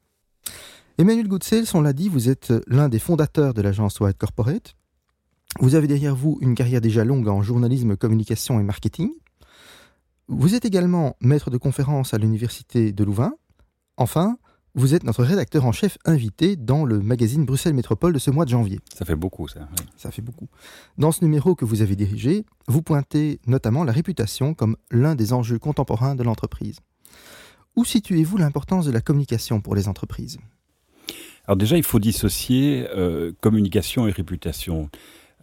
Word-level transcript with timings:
Emmanuel 1.00 1.28
Goodsales, 1.28 1.66
on 1.74 1.80
l'a 1.80 1.92
dit, 1.92 2.08
vous 2.08 2.28
êtes 2.28 2.52
l'un 2.66 2.88
des 2.88 2.98
fondateurs 2.98 3.54
de 3.54 3.62
l'agence 3.62 4.00
White 4.00 4.18
Corporate. 4.18 4.74
Vous 5.60 5.76
avez 5.76 5.86
derrière 5.86 6.16
vous 6.16 6.38
une 6.40 6.56
carrière 6.56 6.80
déjà 6.80 7.04
longue 7.04 7.28
en 7.28 7.40
journalisme, 7.40 7.96
communication 7.96 8.58
et 8.58 8.64
marketing. 8.64 9.12
Vous 10.26 10.56
êtes 10.56 10.64
également 10.64 11.14
maître 11.20 11.50
de 11.50 11.56
conférence 11.56 12.14
à 12.14 12.18
l'Université 12.18 12.90
de 12.90 13.04
Louvain. 13.04 13.34
Enfin, 13.96 14.38
vous 14.74 14.92
êtes 14.92 15.04
notre 15.04 15.22
rédacteur 15.22 15.66
en 15.66 15.70
chef 15.70 15.98
invité 16.04 16.56
dans 16.56 16.84
le 16.84 16.98
magazine 16.98 17.44
Bruxelles 17.44 17.74
Métropole 17.74 18.12
de 18.12 18.18
ce 18.18 18.32
mois 18.32 18.44
de 18.44 18.50
janvier. 18.50 18.80
Ça 18.92 19.04
fait 19.04 19.14
beaucoup, 19.14 19.46
ça. 19.46 19.68
Ça 19.96 20.10
fait 20.10 20.20
beaucoup. 20.20 20.48
Dans 20.98 21.12
ce 21.12 21.22
numéro 21.24 21.54
que 21.54 21.64
vous 21.64 21.80
avez 21.80 21.94
dirigé, 21.94 22.44
vous 22.66 22.82
pointez 22.82 23.38
notamment 23.46 23.84
la 23.84 23.92
réputation 23.92 24.52
comme 24.52 24.76
l'un 24.90 25.14
des 25.14 25.32
enjeux 25.32 25.60
contemporains 25.60 26.16
de 26.16 26.24
l'entreprise. 26.24 26.80
Où 27.76 27.84
situez-vous 27.84 28.36
l'importance 28.36 28.84
de 28.84 28.90
la 28.90 29.00
communication 29.00 29.60
pour 29.60 29.76
les 29.76 29.86
entreprises? 29.86 30.38
Alors 31.48 31.56
déjà, 31.56 31.78
il 31.78 31.82
faut 31.82 31.98
dissocier 31.98 32.86
euh, 32.94 33.32
communication 33.40 34.06
et 34.06 34.10
réputation. 34.10 34.90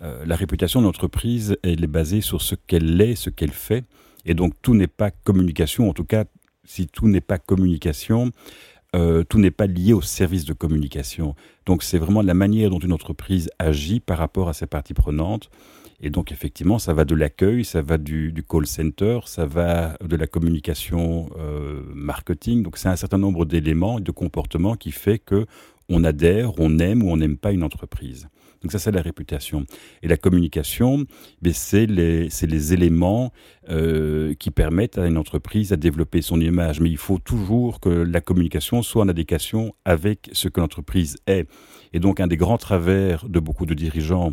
Euh, 0.04 0.24
la 0.24 0.36
réputation 0.36 0.80
de 0.80 0.86
l'entreprise, 0.86 1.58
elle 1.64 1.84
est 1.84 1.88
basée 1.88 2.22
sur 2.22 2.44
ce 2.44 2.54
qu'elle 2.54 3.02
est, 3.02 3.16
ce 3.16 3.32
qu'elle 3.32 3.52
fait. 3.52 3.86
Et 4.24 4.36
donc 4.36 4.54
tout 4.62 4.76
n'est 4.76 4.86
pas 4.86 5.10
communication, 5.10 5.90
en 5.90 5.94
tout 5.94 6.04
cas, 6.04 6.26
si 6.64 6.86
tout 6.86 7.08
n'est 7.08 7.22
pas 7.22 7.40
communication, 7.40 8.32
euh, 8.96 9.24
tout 9.24 9.40
n'est 9.40 9.50
pas 9.50 9.66
lié 9.66 9.94
au 9.94 10.02
service 10.04 10.46
de 10.46 10.54
communication. 10.54 11.34
Donc 11.66 11.82
c'est 11.82 11.98
vraiment 11.98 12.22
la 12.22 12.36
manière 12.36 12.70
dont 12.70 12.78
une 12.78 12.94
entreprise 12.94 13.50
agit 13.58 14.00
par 14.00 14.20
rapport 14.20 14.48
à 14.48 14.54
ses 14.54 14.68
parties 14.68 14.94
prenantes. 14.94 15.50
Et 16.02 16.12
donc 16.12 16.32
effectivement, 16.32 16.78
ça 16.78 16.94
va 16.94 17.04
de 17.04 17.16
l'accueil, 17.16 17.66
ça 17.66 17.82
va 17.82 17.98
du, 17.98 18.32
call 18.48 18.68
center, 18.68 19.22
ça 19.26 19.48
va 19.48 19.98
de 20.04 20.16
la 20.16 20.28
communication 20.28 21.30
marketing. 21.94 22.64
Donc 22.64 22.78
c'est 22.78 22.90
un 22.90 22.98
certain 22.98 23.18
nombre 23.18 23.46
d'éléments 23.46 23.98
et 23.98 24.02
de 24.02 24.12
comportements 24.12 24.76
qui 24.76 24.92
fait 24.92 25.20
que 25.20 25.48
on 25.90 26.04
adhère, 26.04 26.60
on 26.60 26.80
aime 26.80 27.04
ou 27.04 27.12
on 27.12 27.18
n'aime 27.18 27.38
pas 27.38 27.52
une 27.52 27.64
entreprise. 27.64 28.28
Donc 28.62 28.72
ça, 28.72 28.80
c'est 28.80 28.92
la 28.92 29.04
réputation. 29.04 29.66
Et 30.02 30.08
la 30.08 30.18
communication, 30.18 31.06
ben, 31.42 31.54
c'est 31.54 31.86
les, 31.86 32.30
les, 32.30 32.74
éléments 32.74 33.32
euh, 33.70 34.34
qui 34.34 34.50
permettent 34.50 34.98
à 34.98 35.06
une 35.06 35.18
entreprise 35.18 35.72
à 35.72 35.76
développer 35.76 36.24
son 36.24 36.42
image. 36.42 36.80
Mais 36.80 36.90
il 36.90 36.98
faut 36.98 37.20
toujours 37.20 37.80
que 37.80 37.90
la 37.90 38.22
communication 38.22 38.82
soit 38.82 39.04
en 39.04 39.08
adéquation 39.08 39.76
avec 39.86 40.32
ce 40.34 40.48
que 40.48 40.60
l'entreprise 40.62 41.18
est. 41.28 41.48
Et 41.94 42.00
donc, 42.00 42.20
un 42.20 42.26
des 42.26 42.38
grands 42.38 42.58
travers 42.58 43.30
de 43.30 43.40
beaucoup 43.40 43.68
de 43.68 43.76
dirigeants 43.76 44.32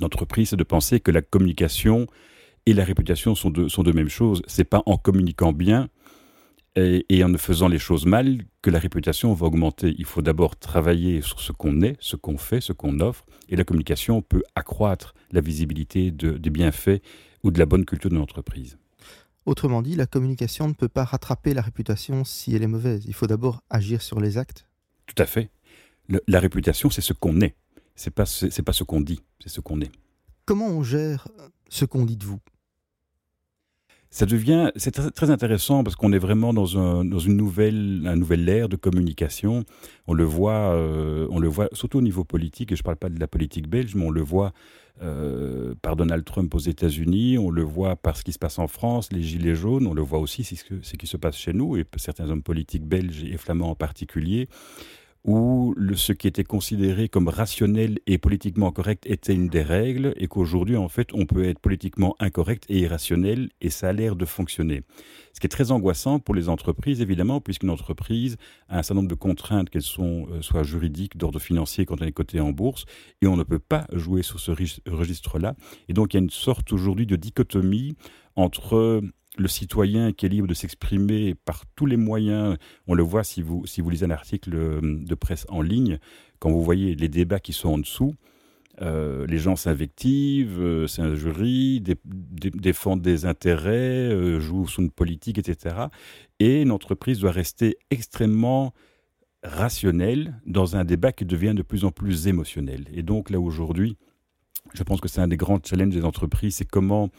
d'entreprise, 0.00 0.48
c'est 0.48 0.56
de 0.56 0.64
penser 0.64 0.98
que 0.98 1.12
la 1.12 1.22
communication 1.22 2.08
et 2.66 2.72
la 2.72 2.82
réputation 2.82 3.36
sont 3.36 3.50
deux, 3.50 3.68
sont 3.68 3.84
deux 3.84 3.92
mêmes 3.92 4.08
choses. 4.08 4.42
C'est 4.48 4.64
pas 4.64 4.82
en 4.86 4.96
communiquant 4.96 5.52
bien 5.52 5.88
et, 6.76 7.24
en 7.24 7.28
ne 7.28 7.38
faisant 7.38 7.68
les 7.68 7.78
choses 7.78 8.06
mal 8.06 8.42
que 8.62 8.70
la 8.70 8.78
réputation 8.78 9.32
va 9.32 9.46
augmenter. 9.46 9.94
Il 9.98 10.04
faut 10.04 10.22
d'abord 10.22 10.56
travailler 10.56 11.20
sur 11.20 11.40
ce 11.40 11.52
qu'on 11.52 11.82
est, 11.82 11.96
ce 12.00 12.16
qu'on 12.16 12.36
fait, 12.36 12.60
ce 12.60 12.72
qu'on 12.72 13.00
offre, 13.00 13.24
et 13.48 13.56
la 13.56 13.64
communication 13.64 14.22
peut 14.22 14.42
accroître 14.54 15.14
la 15.30 15.40
visibilité 15.40 16.10
des 16.10 16.50
bienfaits 16.50 17.00
ou 17.42 17.50
de 17.50 17.58
la 17.58 17.66
bonne 17.66 17.84
culture 17.84 18.10
de 18.10 18.16
l'entreprise. 18.16 18.78
Autrement 19.46 19.82
dit, 19.82 19.94
la 19.94 20.06
communication 20.06 20.68
ne 20.68 20.72
peut 20.72 20.88
pas 20.88 21.04
rattraper 21.04 21.52
la 21.54 21.62
réputation 21.62 22.24
si 22.24 22.54
elle 22.54 22.62
est 22.62 22.68
mauvaise. 22.68 23.04
Il 23.06 23.14
faut 23.14 23.26
d'abord 23.26 23.62
agir 23.68 24.00
sur 24.00 24.18
les 24.18 24.38
actes. 24.38 24.66
Tout 25.06 25.22
à 25.22 25.26
fait. 25.26 25.50
la 26.08 26.40
réputation, 26.40 26.90
c'est 26.90 27.02
ce 27.02 27.12
qu'on 27.12 27.40
est. 27.40 27.54
C'est 27.94 28.10
pas 28.10 28.26
c'est 28.26 28.62
pas 28.62 28.72
ce 28.72 28.82
qu'on 28.82 29.00
dit, 29.00 29.20
c'est 29.40 29.48
ce 29.48 29.60
qu'on 29.60 29.80
est. 29.80 29.92
Comment 30.46 30.66
on 30.66 30.82
gère 30.82 31.28
ce 31.68 31.84
qu'on 31.84 32.04
dit 32.04 32.16
de 32.16 32.24
vous? 32.24 32.40
Ça 34.14 34.26
devient, 34.26 34.70
c'est 34.76 34.92
très, 34.92 35.30
intéressant 35.30 35.82
parce 35.82 35.96
qu'on 35.96 36.12
est 36.12 36.20
vraiment 36.20 36.54
dans, 36.54 36.78
un, 36.78 37.04
dans 37.04 37.18
une 37.18 37.36
nouvelle, 37.36 38.04
un 38.06 38.14
nouvel 38.14 38.48
ère 38.48 38.68
de 38.68 38.76
communication. 38.76 39.64
On 40.06 40.14
le 40.14 40.22
voit, 40.22 40.72
euh, 40.72 41.26
on 41.32 41.40
le 41.40 41.48
voit 41.48 41.68
surtout 41.72 41.98
au 41.98 42.00
niveau 42.00 42.22
politique. 42.22 42.70
Et 42.70 42.76
je 42.76 42.84
parle 42.84 42.96
pas 42.96 43.08
de 43.08 43.18
la 43.18 43.26
politique 43.26 43.68
belge, 43.68 43.96
mais 43.96 44.06
on 44.06 44.12
le 44.12 44.20
voit 44.20 44.52
euh, 45.02 45.74
par 45.82 45.96
Donald 45.96 46.24
Trump 46.24 46.54
aux 46.54 46.60
États-Unis, 46.60 47.38
on 47.38 47.50
le 47.50 47.62
voit 47.62 47.96
par 47.96 48.16
ce 48.16 48.22
qui 48.22 48.30
se 48.30 48.38
passe 48.38 48.60
en 48.60 48.68
France, 48.68 49.10
les 49.10 49.20
gilets 49.20 49.56
jaunes, 49.56 49.88
on 49.88 49.94
le 49.94 50.02
voit 50.02 50.20
aussi 50.20 50.44
ce 50.44 50.96
qui 50.96 51.06
se 51.08 51.16
passe 51.16 51.36
chez 51.36 51.52
nous 51.52 51.76
et 51.76 51.84
certains 51.96 52.30
hommes 52.30 52.44
politiques 52.44 52.84
belges 52.84 53.24
et 53.24 53.36
flamands 53.36 53.70
en 53.70 53.74
particulier 53.74 54.46
où 55.24 55.74
ce 55.94 56.12
qui 56.12 56.28
était 56.28 56.44
considéré 56.44 57.08
comme 57.08 57.28
rationnel 57.28 57.98
et 58.06 58.18
politiquement 58.18 58.70
correct 58.72 59.04
était 59.06 59.34
une 59.34 59.48
des 59.48 59.62
règles, 59.62 60.12
et 60.16 60.28
qu'aujourd'hui, 60.28 60.76
en 60.76 60.88
fait, 60.88 61.14
on 61.14 61.24
peut 61.24 61.44
être 61.44 61.60
politiquement 61.60 62.14
incorrect 62.20 62.64
et 62.68 62.80
irrationnel, 62.80 63.48
et 63.62 63.70
ça 63.70 63.88
a 63.88 63.92
l'air 63.92 64.16
de 64.16 64.26
fonctionner. 64.26 64.82
Ce 65.32 65.40
qui 65.40 65.46
est 65.46 65.50
très 65.50 65.70
angoissant 65.70 66.18
pour 66.18 66.34
les 66.34 66.48
entreprises, 66.48 67.00
évidemment, 67.00 67.40
puisqu'une 67.40 67.70
entreprise 67.70 68.36
a 68.68 68.78
un 68.78 68.82
certain 68.82 68.96
nombre 68.96 69.08
de 69.08 69.14
contraintes, 69.14 69.70
qu'elles 69.70 69.82
sont 69.82 70.28
euh, 70.30 70.42
soit 70.42 70.62
juridiques, 70.62 71.16
d'ordre 71.16 71.40
financier 71.40 71.86
quand 71.86 72.00
elle 72.02 72.08
est 72.08 72.12
cotée 72.12 72.40
en 72.40 72.52
bourse, 72.52 72.84
et 73.22 73.26
on 73.26 73.36
ne 73.36 73.44
peut 73.44 73.58
pas 73.58 73.86
jouer 73.92 74.22
sur 74.22 74.40
ce 74.40 74.52
registre-là. 74.86 75.56
Et 75.88 75.94
donc, 75.94 76.12
il 76.12 76.18
y 76.18 76.20
a 76.20 76.22
une 76.22 76.30
sorte 76.30 76.70
aujourd'hui 76.72 77.06
de 77.06 77.16
dichotomie 77.16 77.96
entre 78.36 79.02
le 79.36 79.48
citoyen 79.48 80.12
qui 80.12 80.26
est 80.26 80.28
libre 80.28 80.46
de 80.46 80.54
s'exprimer 80.54 81.34
par 81.34 81.64
tous 81.74 81.86
les 81.86 81.96
moyens, 81.96 82.56
on 82.86 82.94
le 82.94 83.02
voit 83.02 83.24
si 83.24 83.42
vous, 83.42 83.66
si 83.66 83.80
vous 83.80 83.90
lisez 83.90 84.06
un 84.06 84.10
article 84.10 84.54
euh, 84.54 84.80
de 84.82 85.14
presse 85.14 85.46
en 85.48 85.60
ligne, 85.60 85.98
quand 86.38 86.50
vous 86.50 86.62
voyez 86.62 86.94
les 86.94 87.08
débats 87.08 87.40
qui 87.40 87.52
sont 87.52 87.70
en 87.70 87.78
dessous, 87.78 88.14
euh, 88.82 89.26
les 89.26 89.38
gens 89.38 89.56
s'invectivent, 89.56 90.60
euh, 90.60 91.14
jury, 91.14 91.80
défendent 91.80 93.02
des 93.02 93.24
intérêts, 93.24 94.40
jouent 94.40 94.66
sur 94.66 94.82
une 94.82 94.90
politique, 94.90 95.38
etc. 95.38 95.76
Et 96.40 96.62
une 96.62 96.70
entreprise 96.70 97.20
doit 97.20 97.30
rester 97.30 97.76
extrêmement 97.90 98.72
rationnelle 99.42 100.40
dans 100.46 100.76
un 100.76 100.84
débat 100.84 101.12
qui 101.12 101.24
devient 101.24 101.54
de 101.54 101.62
plus 101.62 101.84
en 101.84 101.90
plus 101.90 102.26
émotionnel. 102.26 102.86
Et 102.92 103.02
donc 103.02 103.30
là 103.30 103.38
aujourd'hui, 103.38 103.96
je 104.72 104.82
pense 104.82 105.00
que 105.00 105.08
c'est 105.08 105.20
un 105.20 105.28
des 105.28 105.36
grands 105.36 105.60
challenges 105.62 105.94
des 105.94 106.04
entreprises, 106.04 106.56
c'est 106.56 106.64
comment 106.64 107.10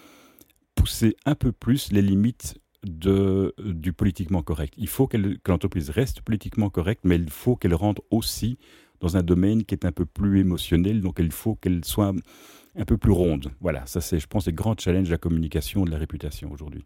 pousser 0.75 1.15
un 1.25 1.35
peu 1.35 1.51
plus 1.51 1.91
les 1.91 2.01
limites 2.01 2.59
du 2.85 3.93
politiquement 3.93 4.43
correct. 4.43 4.75
Il 4.77 4.87
faut 4.87 5.07
que 5.07 5.17
l'entreprise 5.47 5.89
reste 5.89 6.21
politiquement 6.21 6.69
correcte, 6.69 7.01
mais 7.03 7.15
il 7.15 7.29
faut 7.29 7.55
qu'elle 7.55 7.73
rentre 7.73 8.03
aussi 8.11 8.57
dans 8.99 9.17
un 9.17 9.23
domaine 9.23 9.63
qui 9.63 9.73
est 9.73 9.85
un 9.85 9.91
peu 9.91 10.05
plus 10.05 10.39
émotionnel, 10.39 11.01
donc 11.01 11.17
il 11.19 11.31
faut 11.31 11.55
qu'elle 11.55 11.83
soit 11.83 12.13
un 12.75 12.85
peu 12.85 12.97
plus 12.97 13.11
ronde. 13.11 13.51
Voilà, 13.59 13.85
ça 13.85 14.01
c'est, 14.01 14.19
je 14.19 14.27
pense, 14.27 14.45
le 14.45 14.53
grand 14.53 14.79
challenge 14.79 15.07
de 15.07 15.11
la 15.11 15.17
communication, 15.17 15.85
de 15.85 15.91
la 15.91 15.97
réputation 15.97 16.51
aujourd'hui. 16.51 16.85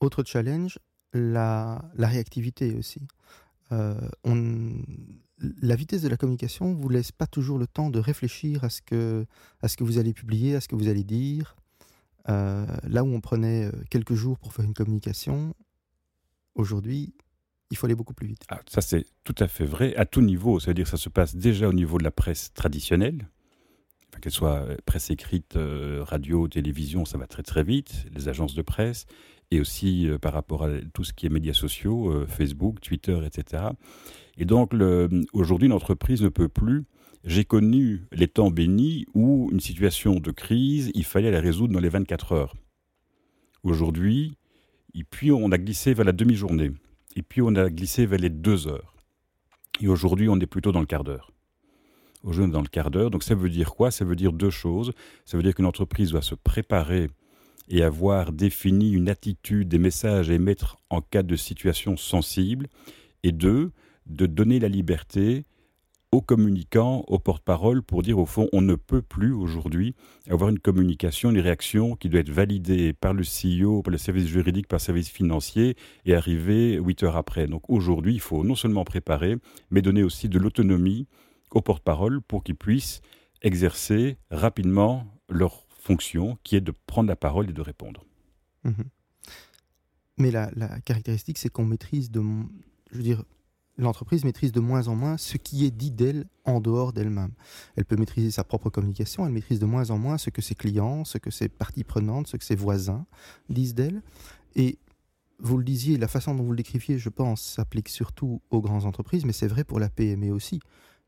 Autre 0.00 0.22
challenge, 0.24 0.78
la, 1.12 1.82
réactivité 1.98 2.74
aussi. 2.74 3.00
Euh, 3.72 3.98
la 5.62 5.74
vitesse 5.74 6.02
de 6.02 6.08
la 6.08 6.16
communication 6.16 6.74
vous 6.74 6.88
laisse 6.88 7.12
pas 7.12 7.26
toujours 7.26 7.58
le 7.58 7.66
temps 7.66 7.90
de 7.90 7.98
réfléchir 7.98 8.64
à 8.64 8.68
ce 8.68 8.80
que 8.82 9.26
vous 9.80 9.98
allez 9.98 10.12
publier, 10.12 10.54
à 10.54 10.60
ce 10.60 10.68
que 10.68 10.76
vous 10.76 10.88
allez 10.88 11.04
dire. 11.04 11.56
Euh, 12.28 12.66
là 12.84 13.04
où 13.04 13.14
on 13.14 13.20
prenait 13.20 13.66
euh, 13.66 13.72
quelques 13.90 14.14
jours 14.14 14.38
pour 14.38 14.52
faire 14.52 14.64
une 14.64 14.74
communication, 14.74 15.54
aujourd'hui, 16.54 17.14
il 17.70 17.76
faut 17.76 17.86
aller 17.86 17.94
beaucoup 17.94 18.14
plus 18.14 18.26
vite. 18.26 18.44
Ah, 18.48 18.60
ça, 18.68 18.80
c'est 18.80 19.06
tout 19.24 19.34
à 19.38 19.48
fait 19.48 19.64
vrai, 19.64 19.94
à 19.96 20.06
tout 20.06 20.22
niveau. 20.22 20.58
Ça 20.58 20.68
veut 20.68 20.74
dire 20.74 20.84
que 20.84 20.90
ça 20.90 20.96
se 20.96 21.08
passe 21.08 21.36
déjà 21.36 21.68
au 21.68 21.72
niveau 21.72 21.98
de 21.98 22.04
la 22.04 22.10
presse 22.10 22.52
traditionnelle, 22.52 23.28
qu'elle 24.20 24.32
soit 24.32 24.60
euh, 24.60 24.76
presse 24.86 25.10
écrite, 25.10 25.58
radio, 26.00 26.48
télévision, 26.48 27.04
ça 27.04 27.18
va 27.18 27.26
très 27.26 27.42
très 27.42 27.62
vite, 27.62 28.06
les 28.14 28.28
agences 28.28 28.54
de 28.54 28.62
presse, 28.62 29.06
et 29.50 29.60
aussi 29.60 30.08
par 30.20 30.32
rapport 30.32 30.64
à 30.64 30.70
tout 30.92 31.04
ce 31.04 31.12
qui 31.12 31.26
est 31.26 31.28
médias 31.28 31.52
sociaux, 31.52 32.26
Facebook, 32.26 32.80
Twitter, 32.80 33.20
etc. 33.24 33.62
Et 34.38 34.44
donc, 34.44 34.72
aujourd'hui, 35.32 35.68
l'entreprise 35.68 36.22
ne 36.22 36.28
peut 36.28 36.48
plus 36.48 36.84
j'ai 37.26 37.44
connu 37.44 38.04
les 38.12 38.28
temps 38.28 38.52
bénis 38.52 39.04
où 39.12 39.48
une 39.52 39.60
situation 39.60 40.20
de 40.20 40.30
crise, 40.30 40.92
il 40.94 41.04
fallait 41.04 41.32
la 41.32 41.40
résoudre 41.40 41.74
dans 41.74 41.80
les 41.80 41.88
24 41.88 42.32
heures. 42.32 42.54
Aujourd'hui, 43.64 44.36
et 44.94 45.02
puis 45.02 45.32
on 45.32 45.50
a 45.50 45.58
glissé 45.58 45.92
vers 45.92 46.04
la 46.04 46.12
demi-journée, 46.12 46.70
et 47.16 47.22
puis 47.22 47.42
on 47.42 47.54
a 47.56 47.68
glissé 47.68 48.06
vers 48.06 48.20
les 48.20 48.30
deux 48.30 48.68
heures. 48.68 48.94
Et 49.80 49.88
aujourd'hui, 49.88 50.28
on 50.28 50.38
est 50.38 50.46
plutôt 50.46 50.70
dans 50.70 50.80
le 50.80 50.86
quart 50.86 51.02
d'heure. 51.02 51.32
Aujourd'hui, 52.22 52.44
on 52.44 52.48
est 52.48 52.52
dans 52.52 52.62
le 52.62 52.68
quart 52.68 52.92
d'heure. 52.92 53.10
Donc 53.10 53.24
ça 53.24 53.34
veut 53.34 53.50
dire 53.50 53.74
quoi? 53.74 53.90
Ça 53.90 54.04
veut 54.04 54.16
dire 54.16 54.32
deux 54.32 54.50
choses. 54.50 54.92
Ça 55.24 55.36
veut 55.36 55.42
dire 55.42 55.54
qu'une 55.54 55.66
entreprise 55.66 56.12
doit 56.12 56.22
se 56.22 56.34
préparer 56.34 57.08
et 57.68 57.82
avoir 57.82 58.32
défini 58.32 58.92
une 58.92 59.08
attitude, 59.08 59.68
des 59.68 59.78
messages 59.78 60.30
à 60.30 60.34
émettre 60.34 60.76
en 60.90 61.00
cas 61.00 61.22
de 61.22 61.36
situation 61.36 61.96
sensible. 61.96 62.68
Et 63.22 63.32
deux, 63.32 63.72
de 64.06 64.26
donner 64.26 64.60
la 64.60 64.68
liberté 64.68 65.44
aux 66.12 66.20
communicants, 66.20 67.04
aux 67.08 67.18
porte-parole, 67.18 67.82
pour 67.82 68.02
dire 68.02 68.18
au 68.18 68.26
fond, 68.26 68.48
on 68.52 68.62
ne 68.62 68.74
peut 68.74 69.02
plus 69.02 69.32
aujourd'hui 69.32 69.94
avoir 70.30 70.50
une 70.50 70.58
communication, 70.58 71.30
une 71.30 71.40
réaction 71.40 71.96
qui 71.96 72.08
doit 72.08 72.20
être 72.20 72.30
validée 72.30 72.92
par 72.92 73.12
le 73.12 73.22
CEO, 73.22 73.82
par 73.82 73.90
le 73.90 73.98
service 73.98 74.26
juridique, 74.26 74.68
par 74.68 74.78
le 74.78 74.82
service 74.82 75.10
financier 75.10 75.76
et 76.04 76.14
arriver 76.14 76.74
huit 76.76 77.02
heures 77.02 77.16
après. 77.16 77.46
Donc 77.48 77.68
aujourd'hui, 77.68 78.14
il 78.14 78.20
faut 78.20 78.44
non 78.44 78.54
seulement 78.54 78.84
préparer, 78.84 79.36
mais 79.70 79.82
donner 79.82 80.02
aussi 80.02 80.28
de 80.28 80.38
l'autonomie 80.38 81.06
aux 81.50 81.60
porte-parole 81.60 82.20
pour 82.22 82.44
qu'ils 82.44 82.56
puissent 82.56 83.00
exercer 83.42 84.16
rapidement 84.30 85.06
leur 85.28 85.66
fonction, 85.68 86.38
qui 86.42 86.56
est 86.56 86.60
de 86.60 86.72
prendre 86.86 87.08
la 87.08 87.16
parole 87.16 87.50
et 87.50 87.52
de 87.52 87.62
répondre. 87.62 88.04
Mhm. 88.64 88.84
Mais 90.18 90.30
la, 90.30 90.50
la 90.56 90.80
caractéristique, 90.80 91.38
c'est 91.38 91.50
qu'on 91.50 91.66
maîtrise 91.66 92.10
de, 92.10 92.22
je 92.90 92.96
veux 92.96 93.02
dire, 93.02 93.22
l'entreprise 93.78 94.24
maîtrise 94.24 94.52
de 94.52 94.60
moins 94.60 94.88
en 94.88 94.94
moins 94.94 95.16
ce 95.16 95.36
qui 95.36 95.64
est 95.66 95.70
dit 95.70 95.90
d'elle 95.90 96.26
en 96.44 96.60
dehors 96.60 96.92
d'elle-même. 96.92 97.32
Elle 97.76 97.84
peut 97.84 97.96
maîtriser 97.96 98.30
sa 98.30 98.44
propre 98.44 98.70
communication, 98.70 99.26
elle 99.26 99.32
maîtrise 99.32 99.58
de 99.58 99.66
moins 99.66 99.90
en 99.90 99.98
moins 99.98 100.18
ce 100.18 100.30
que 100.30 100.42
ses 100.42 100.54
clients, 100.54 101.04
ce 101.04 101.18
que 101.18 101.30
ses 101.30 101.48
parties 101.48 101.84
prenantes, 101.84 102.26
ce 102.26 102.36
que 102.36 102.44
ses 102.44 102.56
voisins 102.56 103.06
disent 103.48 103.74
d'elle. 103.74 104.02
Et 104.54 104.78
vous 105.38 105.58
le 105.58 105.64
disiez, 105.64 105.98
la 105.98 106.08
façon 106.08 106.34
dont 106.34 106.44
vous 106.44 106.52
le 106.52 106.56
décriviez, 106.56 106.98
je 106.98 107.08
pense, 107.08 107.42
s'applique 107.42 107.88
surtout 107.88 108.40
aux 108.50 108.60
grandes 108.60 108.86
entreprises, 108.86 109.24
mais 109.24 109.32
c'est 109.32 109.48
vrai 109.48 109.64
pour 109.64 109.78
la 109.78 109.88
PME 109.88 110.30
aussi, 110.30 110.60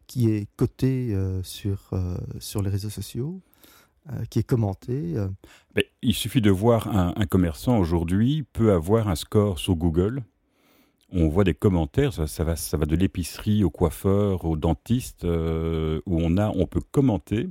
qui 0.06 0.30
est 0.30 0.48
cotée 0.56 1.14
euh, 1.14 1.42
sur, 1.42 1.88
euh, 1.92 2.16
sur 2.38 2.62
les 2.62 2.70
réseaux 2.70 2.90
sociaux, 2.90 3.40
euh, 4.10 4.24
qui 4.28 4.38
est 4.38 4.42
commentée. 4.42 5.14
Il 6.02 6.14
suffit 6.14 6.42
de 6.42 6.50
voir 6.50 6.94
un, 6.94 7.14
un 7.16 7.26
commerçant 7.26 7.78
aujourd'hui 7.78 8.44
peut 8.52 8.72
avoir 8.72 9.08
un 9.08 9.14
score 9.14 9.58
sur 9.58 9.76
Google 9.76 10.22
on 11.10 11.28
voit 11.28 11.44
des 11.44 11.54
commentaires, 11.54 12.12
ça, 12.12 12.44
va, 12.44 12.56
ça 12.56 12.76
va 12.76 12.86
de 12.86 12.96
l'épicerie 12.96 13.64
au 13.64 13.70
coiffeur, 13.70 14.44
au 14.44 14.56
dentiste, 14.56 15.24
euh, 15.24 16.00
où 16.06 16.18
on 16.20 16.36
a, 16.36 16.50
on 16.50 16.66
peut 16.66 16.82
commenter. 16.90 17.48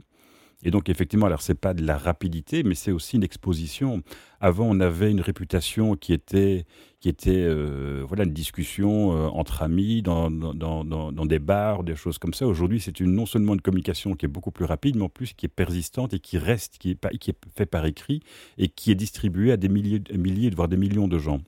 Et 0.63 0.71
donc 0.71 0.89
effectivement, 0.89 1.27
alors 1.27 1.42
c'est 1.42 1.59
pas 1.59 1.75
de 1.75 1.86
la 1.86 1.98
rapidité, 1.98 2.63
mais 2.63 2.74
c'est 2.74 2.92
aussi 2.92 3.15
une 3.15 3.24
exposition. 3.24 4.01
Avant, 4.39 4.65
on 4.68 4.80
avait 4.80 5.12
une 5.12 5.21
réputation 5.21 5.95
qui 5.95 6.13
était, 6.13 6.65
qui 7.00 7.09
était, 7.09 7.45
euh, 7.45 8.04
voilà, 8.07 8.24
une 8.24 8.33
discussion 8.33 9.13
euh, 9.13 9.27
entre 9.27 9.62
amis 9.62 10.01
dans, 10.01 10.31
dans, 10.31 11.25
des 11.25 11.39
bars, 11.39 11.83
des 11.83 11.95
choses 11.95 12.18
comme 12.18 12.33
ça. 12.33 12.48
Aujourd'hui, 12.48 12.80
c'est 12.80 13.00
une, 13.00 13.13
non 13.13 13.27
seulement 13.27 13.53
une 13.53 13.62
communication 13.62 14.15
qui 14.15 14.25
est 14.25 14.30
beaucoup 14.30 14.51
plus 14.51 14.65
rapide, 14.65 14.95
mais 14.95 15.03
en 15.03 15.10
plus 15.10 15.33
qui 15.33 15.45
est 15.45 15.50
persistante 15.50 16.13
et 16.13 16.19
qui 16.19 16.39
reste, 16.39 16.80
qui 16.80 16.92
est, 16.92 17.18
qui 17.19 17.31
est 17.31 17.39
fait 17.56 17.68
par 17.68 17.86
écrit 17.86 18.21
et 18.57 18.68
qui 18.68 18.92
est 18.92 18.95
distribuée 18.95 19.51
à 19.51 19.57
des 19.57 19.69
milliers, 19.69 20.01
milliers, 20.15 20.50
voire 20.50 20.68
des 20.68 20.77
millions 20.77 21.07
de 21.07 21.19
gens. 21.19 21.39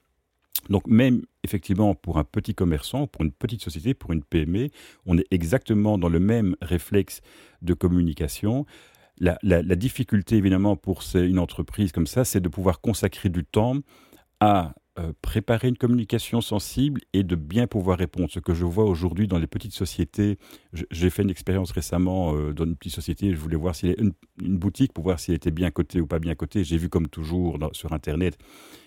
Donc 0.69 0.87
même 0.87 1.23
effectivement 1.43 1.95
pour 1.95 2.17
un 2.17 2.23
petit 2.23 2.53
commerçant, 2.53 3.07
pour 3.07 3.23
une 3.23 3.31
petite 3.31 3.61
société, 3.61 3.93
pour 3.93 4.11
une 4.11 4.23
PME, 4.23 4.69
on 5.05 5.17
est 5.17 5.25
exactement 5.31 5.97
dans 5.97 6.09
le 6.09 6.19
même 6.19 6.55
réflexe 6.61 7.21
de 7.61 7.73
communication. 7.73 8.65
La, 9.19 9.37
difficulté 9.75 10.37
évidemment 10.37 10.75
pour 10.77 11.03
une 11.13 11.39
entreprise 11.39 11.91
comme 11.91 12.07
ça, 12.07 12.23
c'est 12.23 12.39
de 12.39 12.47
pouvoir 12.47 12.79
consacrer 12.79 13.29
du 13.29 13.43
temps 13.43 13.75
à 14.39 14.73
préparer 15.21 15.67
une 15.67 15.77
communication 15.77 16.41
sensible 16.41 17.01
et 17.13 17.23
de 17.23 17.35
bien 17.35 17.67
pouvoir 17.67 17.97
répondre. 17.97 18.29
Ce 18.31 18.39
que 18.39 18.53
je 18.53 18.65
vois 18.65 18.85
aujourd'hui 18.85 19.27
dans 19.27 19.37
les 19.37 19.47
petites 19.47 19.73
sociétés, 19.73 20.37
j'ai 20.73 21.09
fait 21.09 21.23
une 21.23 21.29
expérience 21.29 21.71
récemment 21.71 22.35
euh, 22.35 22.53
dans 22.53 22.65
une 22.65 22.75
petite 22.75 22.93
société, 22.93 23.31
je 23.31 23.37
voulais 23.37 23.55
voir 23.55 23.75
s'il 23.75 23.95
une, 23.97 24.13
une 24.41 24.57
boutique 24.57 24.93
pour 24.93 25.03
voir 25.03 25.19
s'il 25.19 25.33
était 25.33 25.51
bien 25.51 25.71
coté 25.71 26.01
ou 26.01 26.07
pas 26.07 26.19
bien 26.19 26.35
coté. 26.35 26.63
J'ai 26.63 26.77
vu 26.77 26.89
comme 26.89 27.07
toujours 27.07 27.57
sur 27.73 27.93
Internet, 27.93 28.37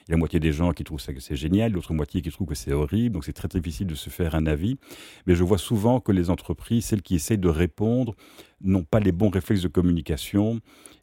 il 0.06 0.11
y 0.11 0.12
a 0.12 0.14
la 0.14 0.19
moitié 0.19 0.41
des 0.41 0.53
gens 0.53 0.73
qui 0.73 0.82
trouvent 0.82 1.00
ça 1.00 1.12
que 1.12 1.20
c'est 1.20 1.37
génial, 1.37 1.73
l'autre 1.73 1.94
moitié 1.94 2.23
qui 2.23 2.31
trouvent 2.31 2.49
que 2.49 2.55
c'est 2.55 2.73
horrible, 2.73 3.15
donc 3.15 3.25
c'est 3.25 3.32
très 3.32 3.49
difficile 3.49 3.87
de 3.87 3.94
se 3.94 4.11
faire 4.11 4.35
un 4.35 4.47
avis. 4.47 4.79
Mais 5.26 5.35
je 5.35 5.44
vois 5.44 5.58
souvent 5.58 6.00
que 6.00 6.11
les 6.11 6.31
entreprises, 6.31 6.87
celles 6.87 7.03
qui 7.03 7.15
essayent 7.15 7.38
de 7.38 7.49
répondre, 7.49 8.15
n'ont 8.61 8.85
pas 8.85 9.00
les 9.00 9.12
bons 9.12 9.31
réflexes 9.31 9.62
de 9.62 9.69
communication 9.69 10.61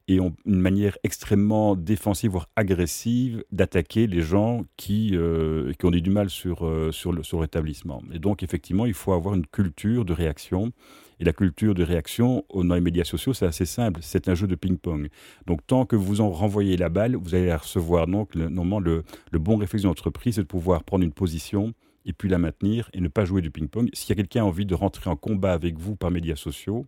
et 0.10 0.20
ont 0.20 0.36
une 0.46 0.60
manière 0.60 0.98
extrêmement 1.04 1.76
défensive, 1.76 2.32
voire 2.32 2.50
agressive, 2.56 3.44
d'attaquer 3.52 4.08
les 4.08 4.22
gens 4.22 4.64
qui, 4.76 5.12
euh, 5.14 5.72
qui 5.78 5.86
ont 5.86 5.92
du 5.92 6.10
mal 6.10 6.32
sur, 6.32 6.66
euh, 6.66 6.92
sur, 6.92 7.14
le, 7.14 7.22
sur 7.22 7.40
l'établissement. 7.42 8.02
Et 8.12 8.18
donc, 8.18 8.42
effectivement, 8.42 8.88
il 8.88 8.96
faut 8.96 9.14
avoir 9.14 9.36
une 9.36 9.46
culture 9.46 10.06
de 10.06 10.14
réaction. 10.14 10.72
Et 11.20 11.26
la 11.26 11.34
culture 11.34 11.76
de 11.76 11.84
réaction 11.84 12.44
dans 12.56 12.74
les 12.74 12.82
médias 12.82 13.04
sociaux, 13.04 13.34
c'est 13.34 13.46
assez 13.46 13.66
simple. 13.66 14.00
C'est 14.02 14.30
un 14.30 14.36
jeu 14.36 14.48
de 14.48 14.56
ping-pong. 14.56 15.10
Donc, 15.46 15.60
tant 15.68 15.86
que 15.86 15.96
vous 15.96 16.22
en 16.22 16.32
renvoyez 16.32 16.76
la 16.76 16.90
balle, 16.90 17.16
vous 17.16 17.36
allez 17.36 17.48
la 17.48 17.58
recevoir. 17.58 18.08
Donc, 18.08 18.34
le, 18.34 18.50
normalement, 18.50 18.80
le, 18.80 19.04
le 19.32 19.40
bon 19.40 19.58
réflexe 19.58 19.84
de 19.84 19.90
l'entreprise, 19.90 20.36
c'est 20.36 20.42
de 20.42 20.48
pouvoir 20.48 20.84
prendre 20.84 21.04
une 21.04 21.14
position 21.14 21.74
et 22.06 22.14
puis 22.14 22.30
la 22.30 22.40
maintenir 22.40 22.90
et 22.94 23.02
ne 23.02 23.10
pas 23.10 23.26
jouer 23.26 23.42
du 23.42 23.52
ping-pong. 23.52 23.90
S'il 23.94 24.10
y 24.10 24.14
a 24.14 24.16
quelqu'un 24.16 24.30
qui 24.30 24.40
a 24.40 24.46
envie 24.46 24.66
de 24.66 24.74
rentrer 24.74 25.10
en 25.10 25.16
combat 25.16 25.54
avec 25.54 25.78
vous 25.78 25.96
par 25.96 26.10
médias 26.10 26.36
sociaux, 26.38 26.88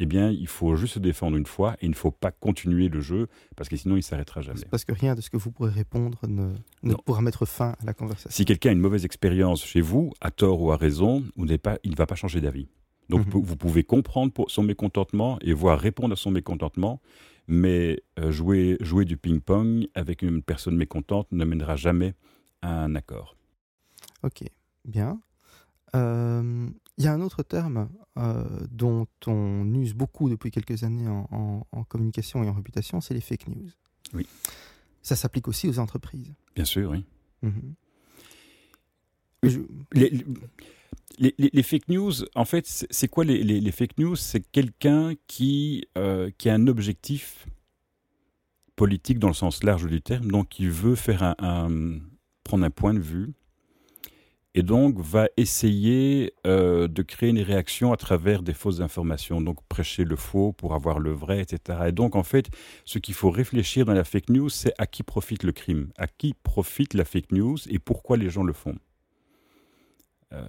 eh 0.00 0.06
bien, 0.06 0.30
il 0.30 0.46
faut 0.46 0.76
juste 0.76 0.94
se 0.94 0.98
défendre 0.98 1.36
une 1.36 1.46
fois 1.46 1.74
et 1.80 1.86
il 1.86 1.90
ne 1.90 1.94
faut 1.94 2.12
pas 2.12 2.30
continuer 2.30 2.88
le 2.88 3.00
jeu 3.00 3.28
parce 3.56 3.68
que 3.68 3.76
sinon 3.76 3.96
il 3.96 4.02
s'arrêtera 4.02 4.40
jamais. 4.42 4.60
Parce 4.70 4.84
que 4.84 4.92
rien 4.92 5.14
de 5.16 5.20
ce 5.20 5.28
que 5.28 5.36
vous 5.36 5.50
pourrez 5.50 5.72
répondre 5.72 6.20
ne, 6.28 6.94
pourra 7.04 7.20
mettre 7.20 7.46
fin 7.46 7.74
à 7.80 7.84
la 7.84 7.94
conversation. 7.94 8.30
Si 8.30 8.44
quelqu'un 8.44 8.70
a 8.70 8.72
une 8.72 8.80
mauvaise 8.80 9.04
expérience 9.04 9.64
chez 9.64 9.80
vous, 9.80 10.12
à 10.20 10.30
tort 10.30 10.62
ou 10.62 10.70
à 10.70 10.76
raison, 10.76 11.24
pas, 11.62 11.78
il 11.82 11.90
ne 11.90 11.96
va 11.96 12.06
pas 12.06 12.14
changer 12.14 12.40
d'avis. 12.40 12.68
Donc 13.08 13.26
mhm. 13.26 13.42
vous 13.42 13.56
pouvez 13.56 13.82
comprendre 13.82 14.32
son 14.48 14.62
mécontentement 14.62 15.38
et 15.40 15.52
voir 15.52 15.80
répondre 15.80 16.12
à 16.12 16.16
son 16.16 16.30
mécontentement, 16.30 17.00
mais 17.48 18.00
euh, 18.20 18.30
jouer, 18.30 18.76
jouer 18.80 19.04
du 19.04 19.16
ping-pong 19.16 19.88
avec 19.94 20.22
une 20.22 20.42
personne 20.42 20.76
mécontente 20.76 21.26
ne 21.32 21.44
mènera 21.44 21.74
jamais 21.74 22.14
à 22.62 22.84
un 22.84 22.94
accord. 22.94 23.36
Ok, 24.22 24.44
bien. 24.84 25.20
Euh, 25.96 26.68
il 26.98 27.04
y 27.04 27.06
a 27.06 27.12
un 27.12 27.20
autre 27.20 27.42
terme 27.42 27.88
euh, 28.18 28.44
dont 28.70 29.06
on 29.26 29.72
use 29.74 29.94
beaucoup 29.94 30.28
depuis 30.28 30.50
quelques 30.50 30.82
années 30.82 31.08
en, 31.08 31.64
communication 31.88 32.42
et 32.42 32.48
en 32.48 32.52
réputation, 32.52 33.00
c'est 33.00 33.14
les 33.14 33.20
fake 33.20 33.46
news. 33.48 33.70
Oui. 34.12 34.26
Ça 35.02 35.14
s'applique 35.14 35.46
aussi 35.48 35.68
aux 35.68 35.78
entreprises. 35.78 36.34
Bien 36.56 36.64
sûr, 36.64 36.90
oui. 36.90 37.04
Mhm. 37.42 37.74
les, 41.18 41.62
fake 41.62 41.88
news, 41.88 42.12
en 42.34 42.44
fait, 42.44 42.66
c'est 42.90 43.08
quoi 43.08 43.24
les, 43.24 43.70
fake 43.70 43.96
news? 43.98 44.16
C'est 44.16 44.40
quelqu'un 44.40 45.14
qui, 45.28 45.86
euh, 45.96 46.30
qui 46.36 46.48
a 46.50 46.54
un 46.54 46.66
objectif 46.66 47.46
politique 48.74 49.20
dans 49.20 49.28
le 49.28 49.34
sens 49.34 49.62
large 49.62 49.86
du 49.86 50.02
terme, 50.02 50.30
donc 50.30 50.48
qui 50.48 50.66
veut 50.66 50.96
faire 50.96 51.22
un, 51.38 52.00
prendre 52.42 52.64
un 52.64 52.70
point 52.70 52.94
de 52.94 53.00
vue 53.00 53.34
et 54.58 54.64
donc 54.64 54.98
va 54.98 55.28
essayer 55.36 56.34
euh, 56.44 56.88
de 56.88 57.02
créer 57.02 57.30
une 57.30 57.38
réaction 57.38 57.92
à 57.92 57.96
travers 57.96 58.42
des 58.42 58.54
fausses 58.54 58.80
informations, 58.80 59.40
donc 59.40 59.58
prêcher 59.68 60.02
le 60.02 60.16
faux 60.16 60.52
pour 60.52 60.74
avoir 60.74 60.98
le 60.98 61.12
vrai, 61.12 61.40
etc. 61.40 61.78
Et 61.86 61.92
donc 61.92 62.16
en 62.16 62.24
fait, 62.24 62.48
ce 62.84 62.98
qu'il 62.98 63.14
faut 63.14 63.30
réfléchir 63.30 63.84
dans 63.84 63.92
la 63.94 64.02
fake 64.02 64.30
news, 64.30 64.48
c'est 64.48 64.72
à 64.78 64.88
qui 64.88 65.04
profite 65.04 65.44
le 65.44 65.52
crime, 65.52 65.90
à 65.96 66.08
qui 66.08 66.34
profite 66.34 66.94
la 66.94 67.04
fake 67.04 67.30
news 67.30 67.56
et 67.70 67.78
pourquoi 67.78 68.16
les 68.16 68.30
gens 68.30 68.42
le 68.42 68.52
font? 68.52 68.74
Euh, 70.32 70.42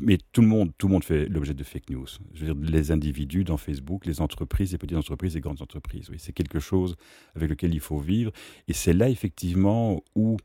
mais 0.00 0.18
tout 0.32 0.40
le 0.40 0.48
monde, 0.48 0.72
tout 0.76 0.88
le 0.88 0.94
monde 0.94 1.04
fait 1.04 1.28
l'objet 1.28 1.54
de 1.54 1.62
fake 1.62 1.90
news. 1.90 2.08
Je 2.34 2.46
veux 2.46 2.52
dire, 2.52 2.72
les 2.72 2.90
individus 2.90 3.44
dans 3.44 3.58
Facebook, 3.58 4.06
les 4.06 4.20
entreprises, 4.20 4.72
les 4.72 4.78
petites 4.78 4.98
entreprises, 4.98 5.36
les 5.36 5.40
grandes 5.40 5.62
entreprises. 5.62 6.10
Oui, 6.10 6.16
c'est 6.18 6.32
quelque 6.32 6.58
chose 6.58 6.96
avec 7.36 7.48
lequel 7.48 7.72
il 7.72 7.80
faut 7.80 7.98
vivre. 7.98 8.32
Et 8.66 8.72
c'est 8.72 8.92
là 8.92 9.08
effectivement 9.08 10.02
où 10.16 10.36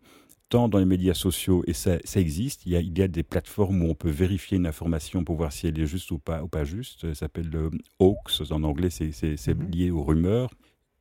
dans 0.51 0.77
les 0.77 0.85
médias 0.85 1.13
sociaux, 1.13 1.63
et 1.65 1.73
ça, 1.73 1.97
existe, 2.15 2.65
il 2.65 2.73
y, 2.73 2.75
a, 2.75 2.81
il 2.81 2.97
y, 2.97 3.01
a, 3.01 3.07
des 3.07 3.23
plateformes 3.23 3.83
où 3.83 3.89
on 3.89 3.95
peut 3.95 4.09
vérifier 4.09 4.57
une 4.57 4.67
information 4.67 5.23
pour 5.23 5.37
voir 5.37 5.51
si 5.51 5.67
elle 5.67 5.79
est 5.79 5.85
juste 5.85 6.11
ou 6.11 6.19
pas, 6.19 6.43
ou 6.43 6.47
pas 6.47 6.63
juste. 6.63 7.01
Ça 7.01 7.15
s'appelle 7.15 7.49
le 7.49 7.71
hoax, 7.99 8.51
en 8.51 8.63
anglais, 8.63 8.89
c'est 8.89 9.47
mhm. 9.47 9.71
lié 9.71 9.91
aux 9.91 10.03
rumeurs. 10.03 10.49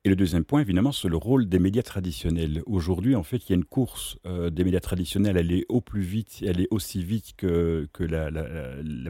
Et 0.06 0.08
le 0.08 0.16
deuxième 0.16 0.44
point, 0.44 0.62
évidemment, 0.62 0.92
c'est 0.92 1.10
le 1.10 1.18
rôle 1.18 1.46
des 1.46 1.58
médias 1.58 1.82
traditionnels. 1.82 2.62
Aujourd'hui, 2.64 3.14
en 3.14 3.22
fait, 3.22 3.36
il 3.36 3.50
y 3.50 3.52
a 3.52 3.56
une 3.56 3.66
course 3.66 4.16
euh, 4.24 4.48
des 4.48 4.64
médias 4.64 4.80
traditionnels. 4.80 5.36
Elle 5.36 5.52
est 5.52 5.66
au 5.68 5.82
plus 5.82 6.00
vite, 6.00 6.42
elle 6.42 6.58
est 6.58 6.68
aussi 6.70 7.04
vite 7.04 7.34
que, 7.36 7.86
que 7.92 8.02
la, 8.02 8.30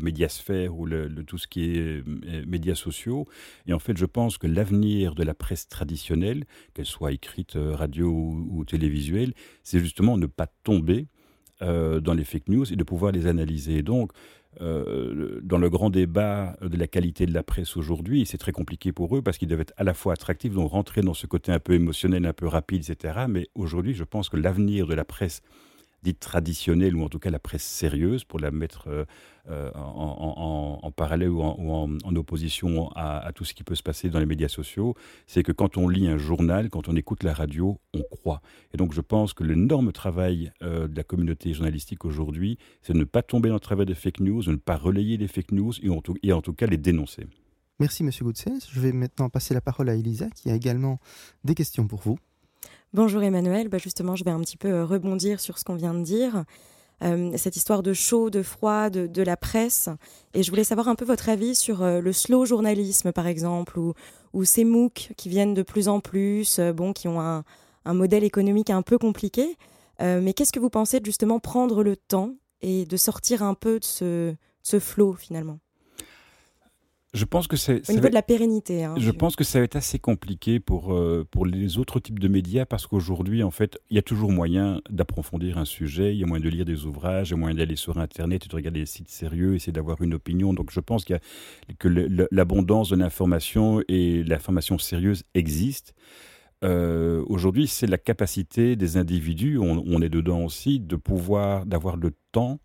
médiasphère 0.02 0.76
ou 0.76 0.87
le, 0.87 1.09
tout 1.25 1.38
ce 1.38 1.47
qui 1.47 1.76
est 1.76 1.78
euh, 1.78 2.44
médias 2.44 2.75
sociaux. 2.75 3.25
Et 3.68 3.73
en 3.73 3.78
fait, 3.78 3.97
je 3.97 4.04
pense 4.04 4.37
que 4.37 4.49
l'avenir 4.49 5.14
de 5.14 5.23
la 5.23 5.32
presse 5.32 5.68
traditionnelle, 5.68 6.44
qu'elle 6.75 6.87
soit 6.87 7.12
écrite, 7.12 7.54
euh, 7.54 7.76
radio 7.76 8.09
ou, 8.09 8.64
télévisuelle, 8.64 9.32
c'est 9.62 9.78
justement 9.78 10.18
ne 10.18 10.26
pas 10.26 10.49
tomber 10.64 11.06
dans 11.61 12.14
les 12.14 12.25
fake 12.25 12.49
news 12.49 12.73
et 12.73 12.76
de 12.76 12.85
pouvoir 12.85 13.12
les 13.12 13.26
analyser. 13.26 13.82
Donc, 13.82 14.12
dans 14.59 15.59
le 15.59 15.71
grand 15.71 15.90
débat 15.90 16.57
de 16.61 16.76
la 16.76 16.87
qualité 16.87 17.25
de 17.26 17.33
la 17.33 17.42
presse 17.42 17.76
aujourd'hui, 17.76 18.26
c'est 18.26 18.38
très 18.38 18.52
compliqué 18.52 18.92
pour 18.92 19.16
eux 19.16 19.23
parce 19.23 19.38
qu'ils 19.38 19.49
doivent 19.49 19.61
être 19.61 19.75
à 19.76 19.85
la 19.85 19.95
fois 19.95 20.14
attractifs, 20.14 20.52
donc 20.52 20.71
rentrer 20.71 21.02
dans 21.02 21.14
ce 21.14 21.26
côté 21.26 21.52
un 21.52 21.61
peu 21.61 21.75
émotionnel, 21.75 22.26
un 22.26 22.33
peu 22.33 22.47
rapide, 22.47 22.88
etc. 22.88 23.26
Mais 23.28 23.49
aujourd'hui, 23.54 23.95
je 23.95 24.04
pense 24.04 24.28
que 24.28 24.37
l'avenir 24.37 24.87
de 24.87 24.95
la 24.95 25.04
presse 25.04 25.42
dite 26.02 26.21
traditionnelle, 26.21 26.97
ou 26.97 27.02
en 27.02 27.09
tout 27.09 27.19
cas 27.19 27.30
la 27.30 27.38
presse 27.38 27.62
sérieuse, 27.62 28.25
pour 28.25 28.40
la 28.40 28.50
mettre 28.50 28.88
euh, 28.88 29.04
euh, 29.49 29.71
en, 29.75 30.90
parallèle 30.95 31.30
ou, 31.30 31.42
en, 31.42 32.16
opposition 32.16 32.90
à, 32.95 33.30
tout 33.35 33.45
ce 33.45 33.54
qui 33.54 33.64
peut 33.64 33.75
se 33.75 33.83
passer 33.83 34.11
dans 34.11 34.19
les 34.19 34.26
médias 34.26 34.49
sociaux, 34.49 34.95
c'est 35.26 35.42
que 35.42 35.52
quand 35.52 35.76
on 35.76 35.88
lit 35.88 36.09
un 36.09 36.19
journal, 36.19 36.69
quand 36.69 36.88
on 36.88 36.97
écoute 36.97 37.23
la 37.23 37.33
radio, 37.33 37.78
on 37.95 38.02
croit. 38.02 38.42
Et 38.75 38.76
donc 38.76 38.92
je 38.92 39.00
pense 39.00 39.33
que 39.33 39.45
l'énorme 39.45 39.92
travail 39.92 40.52
euh, 40.62 40.88
de 40.88 40.97
la 40.97 41.04
communauté 41.04 41.54
journalistique 41.54 42.04
aujourd'hui, 42.04 42.59
c'est 42.83 42.92
de 42.92 42.99
ne 42.99 43.04
pas 43.04 43.23
tomber 43.23 43.49
dans 43.49 43.54
le 43.54 43.61
travail 43.61 43.87
des 43.87 43.95
fake 43.95 44.21
news, 44.21 44.42
de 44.42 44.52
ne 44.52 44.57
pas 44.57 44.76
relayer 44.76 45.16
les 45.16 45.28
fake 45.28 45.52
news 45.52 45.73
et 45.83 45.88
en 45.88 46.00
tout, 46.00 46.52
cas 46.52 46.66
les 46.66 46.76
dénoncer. 46.76 47.26
Merci 47.78 48.04
Monsieur 48.04 48.25
Goudsens. 48.25 48.69
Je 48.71 48.80
vais 48.80 48.92
maintenant 48.92 49.30
passer 49.30 49.54
la 49.54 49.61
parole 49.61 49.88
à 49.88 49.95
Elisa 49.95 50.28
qui 50.30 50.50
a 50.50 50.54
également 50.54 50.99
des 51.45 51.54
questions 51.54 51.87
pour 51.87 52.00
vous. 52.00 52.19
Bonjour 52.92 53.23
Emmanuel, 53.23 53.68
bah 53.68 53.78
justement 53.78 54.16
je 54.16 54.25
vais 54.25 54.32
un 54.32 54.40
petit 54.40 54.56
peu 54.56 54.66
euh, 54.66 54.85
rebondir 54.85 55.38
sur 55.38 55.59
ce 55.59 55.64
qu'on 55.64 55.76
vient 55.76 55.94
de 55.94 56.02
dire. 56.02 56.44
Euh, 57.04 57.30
cette 57.37 57.54
histoire 57.54 57.85
de 57.85 57.92
chaud, 57.92 58.30
de 58.30 58.42
froid, 58.42 58.90
de, 58.90 59.23
la 59.23 59.37
presse. 59.37 59.88
Et 60.35 60.42
je 60.42 60.50
voulais 60.50 60.64
savoir 60.64 60.88
un 60.88 60.97
peu 60.97 61.04
votre 61.04 61.28
avis 61.28 61.54
sur 61.54 61.85
euh, 61.85 62.00
le 62.00 62.12
slow 62.12 62.47
journalisme, 62.47 63.12
par 63.12 63.28
exemple, 63.28 63.78
ou, 63.78 63.94
ces 64.44 64.64
MOOC 64.64 65.12
qui 65.16 65.28
viennent 65.28 65.54
de 65.54 65.62
plus 65.62 65.87
en 65.87 66.00
plus, 66.00 66.59
bon, 66.75 66.92
qui 66.92 67.06
ont 67.06 67.20
un, 67.20 67.44
modèle 67.87 68.25
économique 68.25 68.70
un 68.70 68.82
peu 68.82 68.99
compliqué. 68.99 69.56
mais 70.00 70.32
qu'est-ce 70.32 70.52
que 70.52 70.61
vous 70.61 70.70
pensez 70.70 71.00
de 71.00 71.06
justement 71.06 71.38
prendre 71.38 71.85
le 71.85 71.97
temps 71.97 72.35
et 72.61 72.87
de 72.87 72.97
sortir 72.97 73.42
un 73.42 73.54
peu 73.54 73.78
de 73.78 74.35
ce 74.62 74.78
flot 74.80 75.14
finalement? 75.14 75.61
Je 77.12 77.25
pense 77.25 77.49
que 77.49 77.57
c'est 77.57 77.88
au 77.90 77.93
niveau 77.93 78.09
de 78.09 78.14
la 78.14 78.23
pérennité. 78.23 78.85
Hein, 78.85 78.95
je, 78.97 79.11
pense 79.11 79.35
que 79.35 79.43
ça 79.43 79.59
va 79.59 79.64
être 79.64 79.75
assez 79.75 79.99
compliqué 79.99 80.61
pour 80.61 80.95
euh, 80.95 81.26
pour 81.29 81.45
les 81.45 81.79
autres 81.79 81.99
types 81.99 82.21
de 82.21 82.29
médias 82.29 82.67
parce 82.67 82.87
qu'aujourd'hui, 82.87 83.43
en 83.43 83.50
fait, 83.50 83.81
il 83.90 83.97
y 83.97 83.99
a 83.99 84.02
toujours 84.02 84.31
moyen 84.31 84.81
d'approfondir 84.90 85.59
un 85.59 85.64
sujet, 85.64 86.14
il 86.14 86.21
y 86.21 86.23
a 86.23 86.26
moyen 86.26 86.45
de 86.45 86.49
lire 86.49 86.64
des 86.64 86.87
ouvrages, 86.87 87.31
il 87.31 87.33
y 87.33 87.35
a 87.35 87.37
moyen 87.37 87.57
d'aller 87.57 87.75
sur 87.75 87.99
Internet 87.99 88.45
et 88.45 88.49
de 88.49 88.55
regarder 88.55 88.81
des 88.81 88.87
sites 88.87 89.09
sérieux, 89.09 89.57
essayer 89.57 89.73
d'avoir 89.73 90.00
une 90.02 90.14
opinion. 90.14 90.55
Donc, 90.55 90.71
je 90.71 90.79
pense 90.79 91.05
qu'il 91.05 91.14
y 91.14 91.19
a 91.19 91.75
que 91.81 91.88
l'abondance 92.31 92.90
de 92.90 92.97
l'information 92.97 93.83
et 93.88 94.23
l'information 94.23 94.79
sérieuse 94.79 95.25
existent. 95.35 95.93
Euh, 96.62 97.25
aujourd'hui, 97.26 97.67
c'est 97.67 97.87
la 97.87 97.99
capacité 97.99 98.76
des 98.76 98.99
individus, 98.99 99.59
on, 99.59 99.83
on, 99.85 100.00
est 100.02 100.11
dedans 100.11 100.45
aussi, 100.45 100.79
de 100.79 100.95
pouvoir, 100.95 101.67
d'avoir 101.67 101.97
le 101.97 102.12
temps 102.31 102.61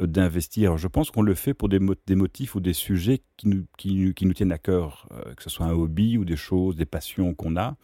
d'investir. 0.00 0.76
Je 0.76 0.86
pense 0.86 1.10
qu'on 1.10 1.22
le 1.22 1.34
fait 1.34 1.54
pour 1.54 1.68
des, 1.68 1.78
motifs 1.78 2.54
ou 2.54 2.60
des 2.60 2.72
sujets 2.72 3.22
qui 3.36 3.48
nous, 3.48 3.66
qui, 3.76 4.14
nous 4.26 4.32
tiennent 4.32 4.52
à 4.52 4.58
cœur, 4.58 5.08
euh, 5.12 5.34
que 5.34 5.42
ce 5.42 5.50
soit 5.50 5.66
un 5.66 5.72
hobby 5.72 6.16
ou 6.16 6.24
des 6.24 6.36
choses, 6.36 6.76
des 6.76 6.86
passions 6.86 7.34
qu'on 7.34 7.56
a. 7.56 7.76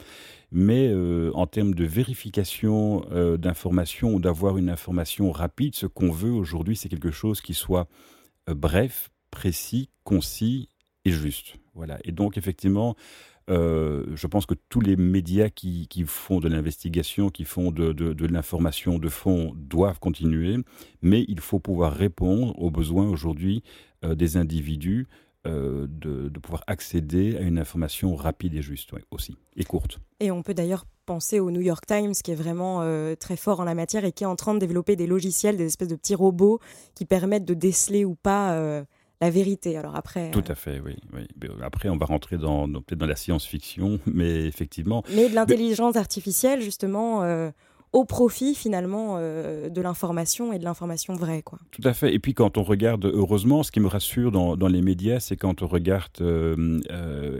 Mais 0.53 0.89
euh, 0.89 1.33
en 1.35 1.47
termes 1.47 1.75
de 1.75 1.85
vérification 1.85 3.05
euh, 3.11 3.37
d'informations 3.37 4.15
ou 4.15 4.21
d'avoir 4.21 4.59
une 4.59 4.69
information 4.69 5.33
rapide, 5.33 5.75
ce 5.75 5.87
qu'on 5.87 6.11
veut 6.11 6.31
aujourd'hui, 6.31 6.77
c'est 6.77 6.89
quelque 6.89 7.11
chose 7.11 7.41
qui 7.41 7.55
soit 7.55 7.89
bref, 8.47 9.11
précis, 9.31 9.89
concis 10.05 10.69
et 11.05 11.11
juste. 11.11 11.57
Voilà. 11.75 11.99
Et 12.05 12.13
donc, 12.13 12.39
effectivement, 12.39 12.95
euh, 13.51 14.05
je 14.15 14.27
pense 14.27 14.47
que 14.47 14.55
tous 14.69 14.81
les 14.81 14.97
médias 14.97 15.51
qui, 15.51 15.87
font 16.07 16.41
de 16.41 16.49
l'investigation, 16.49 17.29
qui 17.29 17.45
font 17.45 17.71
de, 17.71 18.27
l'information 18.27 18.99
de 18.99 19.09
fond, 19.09 19.53
doivent 19.57 19.99
continuer, 19.99 20.57
mais 21.03 21.25
il 21.29 21.41
faut 21.41 21.59
pouvoir 21.59 21.93
répondre 21.93 22.59
aux 22.59 22.71
besoins 22.71 23.09
aujourd'hui 23.09 23.63
euh, 24.05 24.15
des 24.15 24.37
individus 24.37 25.07
euh, 25.47 25.87
de, 25.89 26.31
pouvoir 26.39 26.65
accéder 26.67 27.37
à 27.37 27.41
une 27.41 27.59
information 27.59 28.17
rapide 28.17 28.55
et 28.55 28.63
juste 28.63 28.93
aussi, 29.11 29.37
et 29.57 29.65
courte. 29.65 29.99
Et 30.21 30.31
on 30.31 30.43
peut 30.43 30.55
d'ailleurs 30.55 30.87
penser 31.05 31.39
au 31.39 31.51
New 31.51 31.61
York 31.61 31.85
Times, 31.87 32.13
qui 32.13 32.31
est 32.31 32.37
vraiment 32.37 32.81
très 33.17 33.37
fort 33.37 33.61
en 33.61 33.65
la 33.65 33.75
matière 33.75 34.07
et 34.07 34.13
qui 34.13 34.25
est 34.25 34.27
en 34.27 34.37
train 34.37 34.55
de 34.55 34.59
développer 34.59 34.97
des 34.97 35.07
logiciels, 35.07 35.59
des 35.59 35.67
espèces 35.67 35.89
de 35.89 35.97
petits 35.97 36.15
robots 36.15 36.61
qui 36.95 37.05
permettent 37.05 37.45
de 37.45 37.53
déceler 37.53 38.07
ou 38.07 38.15
pas 38.15 38.85
la 39.21 39.31
vérité. 39.31 39.77
Alors 39.77 39.97
après. 39.97 40.31
Tout 40.31 40.45
euh, 40.49 40.53
à 40.53 40.55
fait, 40.55 40.81
oui. 40.85 40.97
Après, 41.63 41.89
on 41.89 41.97
va 41.97 42.07
rentrer 42.07 42.39
dans, 42.39 42.69
peut-être 42.69 42.99
dans 42.99 43.07
la 43.07 43.17
science-fiction, 43.17 44.01
mais 44.07 44.45
effectivement. 44.45 45.03
Mais 45.15 45.29
de 45.29 45.35
l'intelligence 45.35 45.97
artificielle, 45.97 46.61
justement. 46.61 47.23
Euh, 47.23 47.51
au 47.93 48.05
profit 48.05 48.57
finalement 48.57 49.19
euh, 49.19 49.69
de 49.69 49.81
l'information 49.81 50.53
et 50.53 50.59
de 50.59 50.65
l'information 50.65 51.15
vraie. 51.15 51.43
Quoi. 51.43 51.61
Tout 51.71 51.83
à 51.85 51.95
fait. 51.95 52.13
Et 52.13 52.19
puis 52.19 52.35
quand 52.35 52.59
on 52.59 52.65
regarde, 52.65 53.05
heureusement, 53.05 53.63
ce 53.63 53.71
qui 53.71 53.79
me 53.79 53.87
rassure 53.87 54.33
dans, 54.33 54.57
dans 54.57 54.67
les 54.67 54.83
médias, 54.83 55.21
c'est 55.21 55.37
quand 55.37 55.63
on 55.63 55.69
regarde 55.69 56.11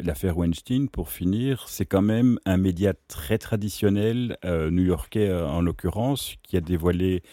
l'affaire 0.05 0.39
Weinstein, 0.39 0.89
pour 0.89 1.11
finir, 1.11 1.65
c'est 1.67 1.87
quand 1.87 2.03
même 2.03 2.39
un 2.45 2.57
média 2.57 2.93
très 3.09 3.37
traditionnel, 3.37 4.39
new-yorkais 4.45 5.33
en 5.33 5.61
l'occurrence, 5.61 6.37
qui 6.45 6.57
a 6.57 6.61
dévoilé 6.61 7.25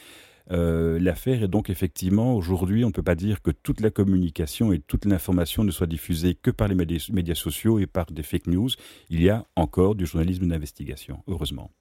euh, 0.51 0.99
l'affaire. 0.99 1.43
est 1.43 1.47
donc 1.47 1.69
effectivement, 1.69 2.35
aujourd'hui, 2.35 2.83
on 2.83 2.87
ne 2.87 2.93
peut 2.93 3.03
pas 3.03 3.15
dire 3.15 3.41
que 3.41 3.51
toute 3.51 3.81
la 3.81 3.89
communication 3.89 4.73
et 4.73 4.79
toute 4.79 5.05
l'information 5.05 5.63
ne 5.63 5.71
soit 5.71 5.87
diffusée 5.87 6.35
que 6.35 6.51
par 6.51 6.67
les 6.67 6.75
médias, 6.75 7.35
sociaux 7.35 7.79
et 7.79 7.87
par 7.87 8.07
des 8.07 8.23
fake 8.23 8.47
news. 8.47 8.69
Il 9.09 9.21
y 9.21 9.29
a 9.29 9.45
encore 9.55 9.95
du 9.95 10.05
journalisme 10.05 10.47
d'investigation, 10.47 11.23
heureusement. 11.27 11.71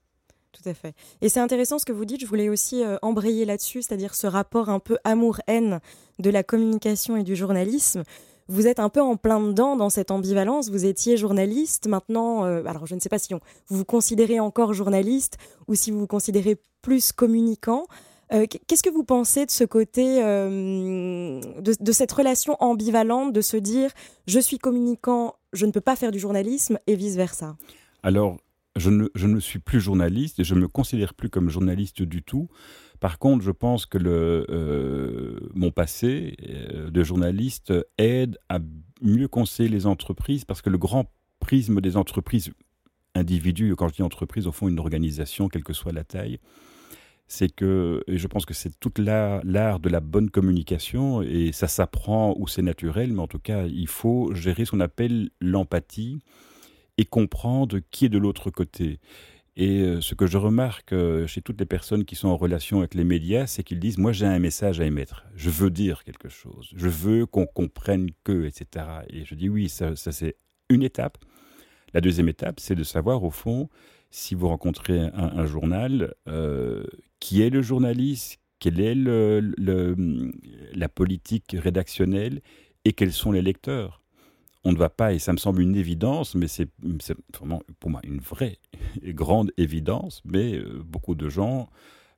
Tout 0.53 0.69
à 0.69 0.75
fait. 0.75 0.95
Et 1.21 1.29
c'est 1.29 1.41
intéressant 1.41 1.79
ce 1.79 1.85
que 1.85 1.93
vous 1.93 2.05
dites. 2.05 2.21
Je 2.21 2.27
voulais 2.27 2.49
aussi 2.49 2.85
euh, 2.85 2.97
embrayer 3.03 3.45
là-dessus, 3.45 3.83
c'est-à-dire 3.83 4.15
ce 4.15 4.27
rapport 4.27 4.69
un 4.69 4.81
peu 4.81 4.99
amour-haine 5.05 5.81
de 6.19 6.31
la 6.31 6.43
communication 6.43 7.17
et 7.17 7.23
du 7.23 7.37
journalisme. 7.37 8.03
Vous 8.49 8.67
êtes 8.67 8.81
un 8.81 8.89
peu 8.89 9.01
en 9.01 9.17
plein 9.17 9.41
dedans 9.41 9.77
dans 9.77 9.91
cette 9.91 10.11
ambivalence. 10.11 10.71
Vous 10.71 10.85
étiez 10.85 11.17
journaliste, 11.17 11.87
maintenant, 11.87 12.45
euh, 12.45 12.65
alors 12.67 12.85
je 12.85 12.97
ne 12.97 13.01
sais 13.01 13.09
pas 13.09 13.21
si 13.21 13.33
vous 13.33 13.41
vous 13.69 13.85
considérez 13.85 14.41
encore 14.41 14.75
journaliste 14.75 15.39
ou 15.69 15.77
si 15.77 15.93
vous 15.93 16.01
vous 16.01 16.07
considérez 16.09 16.61
plus 16.83 17.13
communicant. 17.13 17.87
Euh, 18.33 18.47
qu'est-ce 18.47 18.83
que 18.83 18.91
vous 18.91 19.05
pensez 19.05 19.45
de 19.45 19.51
ce 19.51 19.65
côté, 19.65 20.23
euh, 20.23 21.41
de, 21.61 21.93
cette 21.93 22.13
relation 22.13 22.57
ambivalente 22.61 23.33
de 23.33 23.41
se 23.41 23.57
dire 23.57 23.91
je 24.29 24.39
suis 24.39 24.59
communicant, 24.59 25.35
je 25.53 25.67
ne 25.67 25.73
peux 25.73 25.81
pas 25.81 25.97
faire 25.97 26.13
du 26.13 26.21
journalisme 26.21 26.79
et 26.87 26.95
vice-versa? 26.95 27.57
Alors, 28.05 28.37
je 28.77 28.91
ne, 28.91 29.09
je 29.17 29.27
ne, 29.27 29.41
suis 29.41 29.59
plus 29.59 29.81
journaliste 29.81 30.39
et 30.39 30.45
je 30.45 30.55
ne 30.55 30.61
me 30.61 30.69
considère 30.69 31.15
plus 31.15 31.29
comme 31.29 31.49
journaliste 31.49 32.03
du 32.03 32.23
tout. 32.23 32.49
Par 33.01 33.19
contre, 33.19 33.43
je 33.43 33.51
pense 33.51 33.85
que 33.85 33.99
le, 33.99 34.47
euh, 34.49 35.41
mon 35.55 35.73
passé 35.73 36.37
de 36.89 37.03
journaliste 37.03 37.73
aide 37.99 38.39
à 38.49 38.59
mieux 39.03 39.27
conseiller 39.27 39.69
les 39.69 39.87
entreprises 39.87 40.45
parce 40.45 40.63
que 40.63 40.71
le 40.71 40.79
grand 40.79 41.11
prisme 41.41 41.81
des 41.81 41.97
entreprises 41.97 42.53
individus, 43.17 43.75
quand 43.77 43.89
je 43.89 43.95
dis 43.95 44.03
entreprise, 44.03 44.47
au 44.47 44.53
fond 44.53 44.69
une 44.69 44.79
organisation, 44.79 45.49
quelle 45.49 45.65
que 45.65 45.73
soit 45.73 45.93
la 45.93 46.05
taille, 46.05 46.39
c'est 47.33 47.49
que, 47.49 48.03
et 48.09 48.19
je 48.19 48.27
pense 48.27 48.45
que 48.45 48.55
c'est 48.55 48.81
toute 48.81 48.99
l'art 48.99 49.79
de 49.79 49.89
la 49.89 50.01
bonne 50.01 50.31
communication, 50.31 51.23
et 51.23 51.53
ça 51.53 51.69
s'apprend 51.69 52.35
ou 52.37 52.49
c'est 52.49 52.61
naturel, 52.61 53.13
mais 53.13 53.21
en 53.21 53.29
tout 53.29 53.39
cas, 53.39 53.67
il 53.67 53.87
faut 53.87 54.35
gérer 54.35 54.65
ce 54.65 54.73
qu'on 54.73 54.81
appelle 54.81 55.31
l'empathie 55.41 56.25
et 56.99 57.05
comprendre 57.05 57.79
qui 57.93 58.07
est 58.07 58.09
de 58.09 58.19
l'autre 58.19 58.51
côté. 58.51 58.99
Et 59.55 59.79
euh, 59.79 60.01
ce 60.01 60.17
que 60.17 60.27
je 60.27 60.39
remarque 60.39 60.93
euh, 60.93 61.29
chez 61.29 61.41
toutes 61.41 61.61
les 61.61 61.67
personnes 61.67 62.05
qui 62.05 62.17
sont 62.17 62.27
en 62.27 62.37
relation 62.37 62.81
avec 62.81 62.95
les 62.95 63.05
médias, 63.05 63.47
c'est 63.47 63.63
qu'ils 63.63 63.79
disent, 63.79 63.99
moi 63.99 64.11
j'ai 64.11 64.27
un 64.27 64.41
message 64.41 64.81
à 64.81 64.85
émettre, 64.85 65.25
je 65.37 65.51
veux 65.51 65.71
dire 65.71 66.03
quelque 66.03 66.29
chose, 66.29 66.73
je 66.75 66.89
veux 66.89 67.27
qu'on 67.27 67.47
comprenne 67.47 68.11
que, 68.25 68.45
etc. 68.45 68.87
Et 69.09 69.25
je 69.25 69.37
dis, 69.37 69.49
oui, 69.49 69.69
ça, 69.69 69.95
c'est 69.95 70.35
une 70.69 70.83
étape. 70.83 71.17
La 71.95 72.01
deuxième 72.01 72.29
étape, 72.29 72.59
c'est 72.59 72.75
de 72.75 72.83
savoir 72.83 73.23
au 73.23 73.31
fond, 73.31 73.69
si 74.11 74.35
vous 74.35 74.49
rencontrez 74.49 74.99
un, 75.15 75.47
journal, 75.47 76.15
euh, 76.27 76.83
qui 77.21 77.43
est 77.43 77.51
le 77.51 77.63
journaliste, 77.63 78.41
quelle 78.59 78.81
est 78.81 78.95
la 80.75 80.89
politique 80.89 81.57
rédactionnelle 81.59 82.41
et 82.85 82.93
quels 82.93 83.13
sont 83.13 83.33
les 83.33 83.43
lecteurs. 83.43 84.03
On 84.65 84.73
ne 84.73 84.77
va 84.77 84.91
pas, 84.91 85.15
et 85.15 85.19
ça 85.19 85.33
me 85.33 85.39
semble 85.39 85.63
une 85.63 85.77
évidence, 85.77 86.35
mais 86.35 86.47
c'est 86.49 86.69
vraiment 87.39 87.63
pour 87.79 87.91
moi 87.91 88.01
une 88.05 88.21
vraie 88.21 88.59
grande 89.03 89.53
évidence, 89.57 90.21
mais 90.25 90.55
euh, 90.55 90.83
beaucoup 90.85 91.15
de 91.15 91.31
gens 91.31 91.71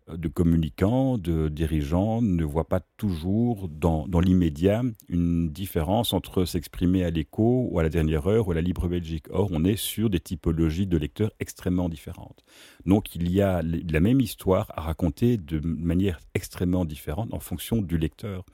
de 0.09 0.29
communicants, 0.29 1.19
de 1.19 1.49
dirigeants 1.49 2.23
ne 2.23 2.45
voient 2.45 2.69
pas 2.69 2.81
toujours 2.97 3.69
dans, 3.69 4.07
l'immédiat 4.21 4.83
une 5.09 5.51
différence 5.51 6.13
entre 6.13 6.45
s'exprimer 6.45 7.05
à 7.05 7.11
l'écho 7.11 7.69
ou 7.71 7.79
à 7.79 7.83
la 7.83 7.89
dernière 7.89 8.27
heure 8.27 8.49
ou 8.49 8.53
à 8.53 8.55
la 8.55 8.61
Libre 8.61 8.89
Belgique. 8.89 9.27
Or, 9.31 9.49
on 9.53 9.65
est 9.65 9.77
sur 9.77 10.11
des 10.11 10.21
typologies 10.21 10.87
de 10.87 10.97
lecteurs 10.97 11.33
extrêmement 11.41 11.89
différentes. 11.89 12.45
Donc, 12.87 13.15
il 13.15 13.31
y 13.31 13.41
a 13.41 13.63
la 13.63 14.01
même 14.01 14.21
histoire 14.21 14.73
à 14.77 14.83
raconter 14.83 15.37
de 15.37 15.61
manière 15.61 16.21
extrêmement 16.35 16.85
différente 16.85 17.33
en 17.33 17.41
fonction 17.41 17.81
du 17.83 17.99
lecteur. 17.99 18.45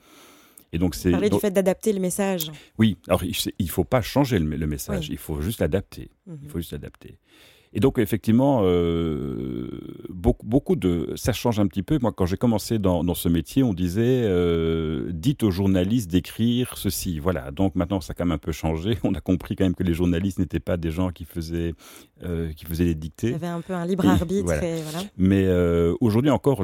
Et 0.71 0.77
donc 0.77 0.95
c'est 0.95 1.11
parler 1.11 1.29
du 1.29 1.39
fait 1.39 1.51
d'adapter 1.51 1.93
le 1.93 1.99
message. 1.99 2.51
Oui, 2.77 2.97
alors 3.07 3.23
il 3.23 3.33
ne 3.59 3.71
faut 3.71 3.83
pas 3.83 4.01
changer 4.01 4.37
le, 4.37 4.67
message, 4.67 5.09
il 5.09 5.17
faut 5.17 5.41
juste 5.41 5.61
l'adapter. 5.61 6.11
Il 6.27 6.33
mhm. 6.33 6.49
faut 6.49 6.59
juste 6.59 6.73
l'adapter. 6.73 7.17
Et 7.71 7.79
donc, 7.79 7.99
effectivement, 7.99 8.61
euh, 8.63 9.69
beaucoup, 10.09 10.45
beaucoup 10.45 10.75
de. 10.75 11.13
Ça 11.15 11.33
change 11.33 11.59
un 11.59 11.67
petit 11.67 11.83
peu. 11.83 11.99
Moi, 12.01 12.11
quand 12.11 12.25
j'ai 12.25 12.37
commencé 12.37 12.79
dans, 12.79 13.03
dans, 13.03 13.13
ce 13.13 13.29
métier, 13.29 13.61
on 13.61 13.73
disait 13.73 14.23
euh, 14.23 15.11
dites 15.13 15.43
aux 15.43 15.51
journalistes 15.51 16.09
d'écrire 16.09 16.77
ceci. 16.77 17.19
Voilà. 17.19 17.51
Donc, 17.51 17.75
maintenant, 17.75 18.01
ça 18.01 18.11
a 18.11 18.13
quand 18.15 18.25
même 18.25 18.33
un 18.33 18.39
peu 18.39 18.51
changé. 18.51 18.97
On 19.03 19.13
a 19.13 19.21
compris 19.21 19.55
quand 19.55 19.65
même 19.65 19.75
que 19.75 19.83
les 19.83 19.93
journalistes 19.93 20.39
n'étaient 20.39 20.59
pas 20.59 20.77
des 20.77 20.89
gens 20.89 21.11
qui 21.11 21.25
faisaient, 21.25 21.75
euh, 22.23 22.51
qui 22.53 22.65
faisaient 22.65 22.85
les 22.85 22.95
dictées. 22.95 23.27
Il 23.27 23.33
y 23.33 23.35
avait 23.35 23.47
un 23.47 23.61
peu 23.61 23.73
un 23.73 23.85
libre 23.85 24.07
arbitre. 24.07 24.45
voilà. 24.45 25.03
Mais 25.17 25.47
aujourd'hui, 25.99 26.31
encore, 26.31 26.63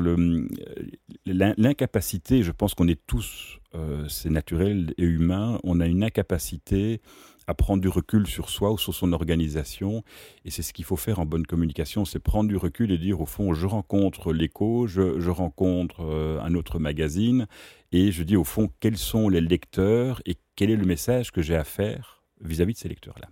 l'incapacité, 1.26 2.42
je 2.42 2.52
pense 2.52 2.74
qu'on 2.74 2.88
est 2.88 3.00
tous, 3.06 3.60
c'est 4.08 4.32
naturel 4.32 4.94
et 4.98 5.04
humain, 5.04 5.60
on 5.64 5.80
a 5.80 5.86
une 5.86 6.04
incapacité 6.04 7.02
à 7.48 7.54
prendre 7.54 7.82
du 7.82 7.88
recul 7.88 8.28
sur 8.28 8.50
soi 8.50 8.72
ou 8.72 8.78
sur 8.78 8.94
son 8.94 9.14
organisation. 9.14 10.04
Et 10.46 10.52
c'est 10.52 10.62
ce 10.62 10.74
qu'il 10.74 10.86
faut 10.86 10.96
faire 10.96 11.20
en 11.20 11.26
bonne 11.26 11.46
communication, 11.46 12.06
c'est 12.06 12.20
prendre 12.20 12.50
du 12.50 12.58
recul 12.58 12.92
et 12.92 12.98
dire 12.98 13.22
au 13.22 13.26
fond, 13.26 13.54
je 13.54 13.68
rencontre 13.68 14.34
l'écho, 14.34 14.88
je, 14.88 15.30
rencontre 15.30 16.02
euh, 16.02 16.40
un 16.42 16.56
autre 16.56 16.80
magazine, 16.80 17.48
et 17.92 18.12
je 18.12 18.24
dis 18.24 18.36
au 18.36 18.44
fond, 18.44 18.70
quels 18.80 18.98
sont 18.98 19.30
les 19.30 19.42
lecteurs 19.42 20.22
et 20.26 20.36
quel 20.56 20.70
est 20.70 20.76
le 20.76 20.86
message 20.86 21.32
que 21.32 21.42
j'ai 21.42 21.56
à 21.56 21.64
faire 21.64 22.24
vis-à-vis 22.42 22.74
de 22.74 22.78
ces 22.78 22.90
lecteurs-là. 22.90 23.28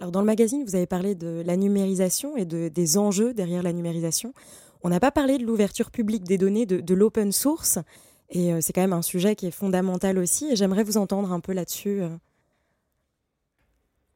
Alors 0.00 0.12
dans 0.12 0.20
le 0.20 0.26
magazine, 0.26 0.64
vous 0.64 0.76
avez 0.76 0.86
parlé 0.86 1.14
de 1.14 1.42
la 1.44 1.56
numérisation 1.56 2.36
et 2.36 2.44
de, 2.44 2.68
des 2.68 2.98
enjeux 2.98 3.34
derrière 3.34 3.62
la 3.62 3.72
numérisation. 3.72 4.32
On 4.82 4.90
n'a 4.90 5.00
pas 5.00 5.10
parlé 5.10 5.38
de 5.38 5.44
l'ouverture 5.44 5.90
publique 5.90 6.22
des 6.24 6.38
données, 6.38 6.66
de, 6.66 6.94
l'open 6.94 7.32
source. 7.32 7.78
Et 8.30 8.52
euh, 8.52 8.58
c'est 8.60 8.72
quand 8.72 8.80
même 8.80 8.92
un 8.92 9.02
sujet 9.02 9.34
qui 9.34 9.46
est 9.46 9.50
fondamental 9.50 10.18
aussi. 10.18 10.46
Et 10.52 10.56
j'aimerais 10.56 10.84
vous 10.84 10.98
entendre 10.98 11.32
un 11.32 11.40
peu 11.40 11.52
là-dessus. 11.52 12.02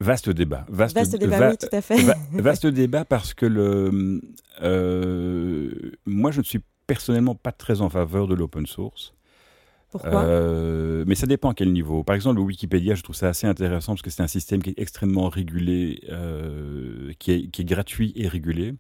Vaste 0.02 0.30
débat. 0.30 0.66
Vaste, 0.68 1.16
débat, 1.16 1.50
oui, 1.50 1.56
tout 1.56 1.74
à 1.74 1.80
fait. 1.80 1.96
vaste 2.32 2.66
débat 2.66 3.04
parce 3.04 3.34
que 3.34 3.46
le, 3.46 4.20
euh, 4.60 5.92
moi, 6.06 6.32
je 6.32 6.40
ne 6.40 6.44
suis 6.44 6.60
personnellement 6.86 7.36
pas 7.36 7.52
très 7.52 7.80
en 7.80 7.88
faveur 7.88 8.26
de 8.26 8.34
l'open 8.34 8.66
source. 8.66 9.14
Pourquoi? 9.90 10.24
Euh, 10.24 11.04
Mais 11.06 11.14
ça 11.14 11.26
dépend 11.26 11.50
à 11.50 11.54
quel 11.54 11.70
niveau. 11.72 12.02
Par 12.02 12.16
exemple, 12.16 12.36
le 12.36 12.42
Wikipédia, 12.42 12.96
je 12.96 13.02
trouve 13.02 13.14
ça 13.14 13.28
assez 13.28 13.46
intéressant 13.46 13.92
parce 13.92 14.02
que 14.02 14.10
c'est 14.10 14.22
un 14.22 14.28
système 14.28 14.60
qui 14.60 14.70
est 14.70 14.78
extrêmement 14.78 15.28
régulé, 15.28 16.00
euh, 16.10 17.12
qui, 17.20 17.30
est, 17.30 17.46
qui, 17.48 17.62
est, 17.62 17.64
gratuit 17.64 18.12
et 18.16 18.26
régulé. 18.26 18.74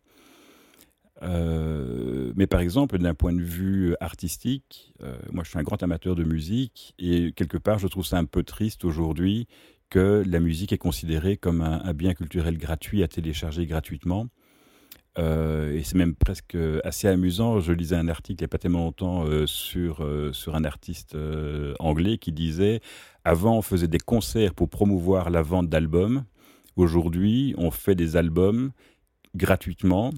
mais 1.22 2.46
par 2.48 2.60
exemple, 2.60 2.98
d'un 2.98 3.14
point 3.14 3.32
de 3.32 3.42
vue 3.42 3.94
artistique, 4.00 4.92
moi 5.30 5.44
je 5.44 5.50
suis 5.50 5.58
un 5.58 5.62
grand 5.62 5.80
amateur 5.84 6.16
de 6.16 6.24
musique 6.24 6.94
et 6.98 7.32
quelque 7.32 7.58
part 7.58 7.78
je 7.78 7.86
trouve 7.86 8.04
ça 8.04 8.18
un 8.18 8.24
peu 8.24 8.42
triste 8.42 8.84
aujourd'hui 8.84 9.46
que 9.92 10.22
la 10.26 10.40
musique 10.40 10.72
est 10.72 10.78
considérée 10.78 11.36
comme 11.36 11.60
un, 11.60 11.92
bien 11.92 12.14
culturel 12.14 12.56
gratuit 12.56 13.02
à 13.02 13.08
télécharger 13.08 13.66
gratuitement. 13.66 14.28
Euh, 15.18 15.74
et 15.74 15.82
c'est 15.82 15.98
même 15.98 16.14
presque 16.14 16.56
assez 16.82 17.08
amusant. 17.08 17.60
Je 17.60 17.74
lisais 17.74 17.96
un 17.96 18.08
article 18.08 18.40
il 18.40 18.44
n'y 18.44 18.46
a 18.46 18.48
pas 18.48 18.56
tellement 18.56 18.84
longtemps 18.84 19.26
euh, 19.26 19.46
sur, 19.46 20.02
euh, 20.02 20.32
sur 20.32 20.54
un 20.54 20.64
artiste 20.64 21.14
anglais 21.78 22.16
qui 22.16 22.32
disait 22.32 22.80
Avant, 23.26 23.58
on 23.58 23.60
faisait 23.60 23.86
des 23.86 23.98
concerts 23.98 24.54
pour 24.54 24.70
promouvoir 24.70 25.28
la 25.28 25.42
vente 25.42 25.68
d'albums. 25.68 26.24
Aujourd'hui, 26.76 27.54
on 27.58 27.70
fait 27.70 27.94
des 27.94 28.16
albums 28.16 28.70
gratuitement 29.34 30.10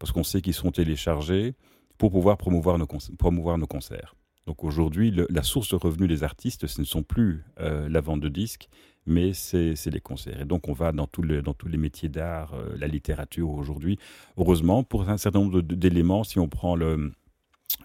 parce 0.00 0.10
qu'on 0.10 0.24
sait 0.24 0.40
qu'ils 0.40 0.54
seront 0.54 0.72
téléchargés 0.72 1.54
pour 1.98 2.10
pouvoir 2.10 2.36
promouvoir 2.36 2.78
nos, 2.78 2.88
promouvoir 3.16 3.58
nos 3.58 3.68
concerts. 3.68 4.16
Donc 4.46 4.64
aujourd'hui, 4.64 5.14
la 5.30 5.42
source 5.42 5.70
de 5.70 5.76
revenus 5.76 6.08
des 6.08 6.22
artistes, 6.22 6.66
ce 6.66 6.80
ne 6.80 6.86
sont 6.86 7.02
plus 7.02 7.44
la 7.56 8.00
vente 8.00 8.20
de 8.20 8.28
disques, 8.28 8.68
mais 9.06 9.32
c'est 9.32 9.86
les 9.86 10.00
concerts. 10.00 10.40
Et 10.40 10.44
donc 10.44 10.68
on 10.68 10.72
va 10.72 10.92
dans, 10.92 11.06
tous 11.06 11.22
les 11.22 11.76
métiers 11.76 12.08
d'art, 12.08 12.54
euh, 12.54 12.76
la 12.78 12.86
littérature 12.86 13.50
aujourd'hui. 13.50 13.98
Heureusement, 14.36 14.82
pour 14.82 15.08
un 15.08 15.16
certain 15.16 15.40
nombre 15.40 15.60
d'éléments, 15.60 16.24
si 16.24 16.38
on 16.38 16.48
prend 16.48 16.76
le, 16.76 17.12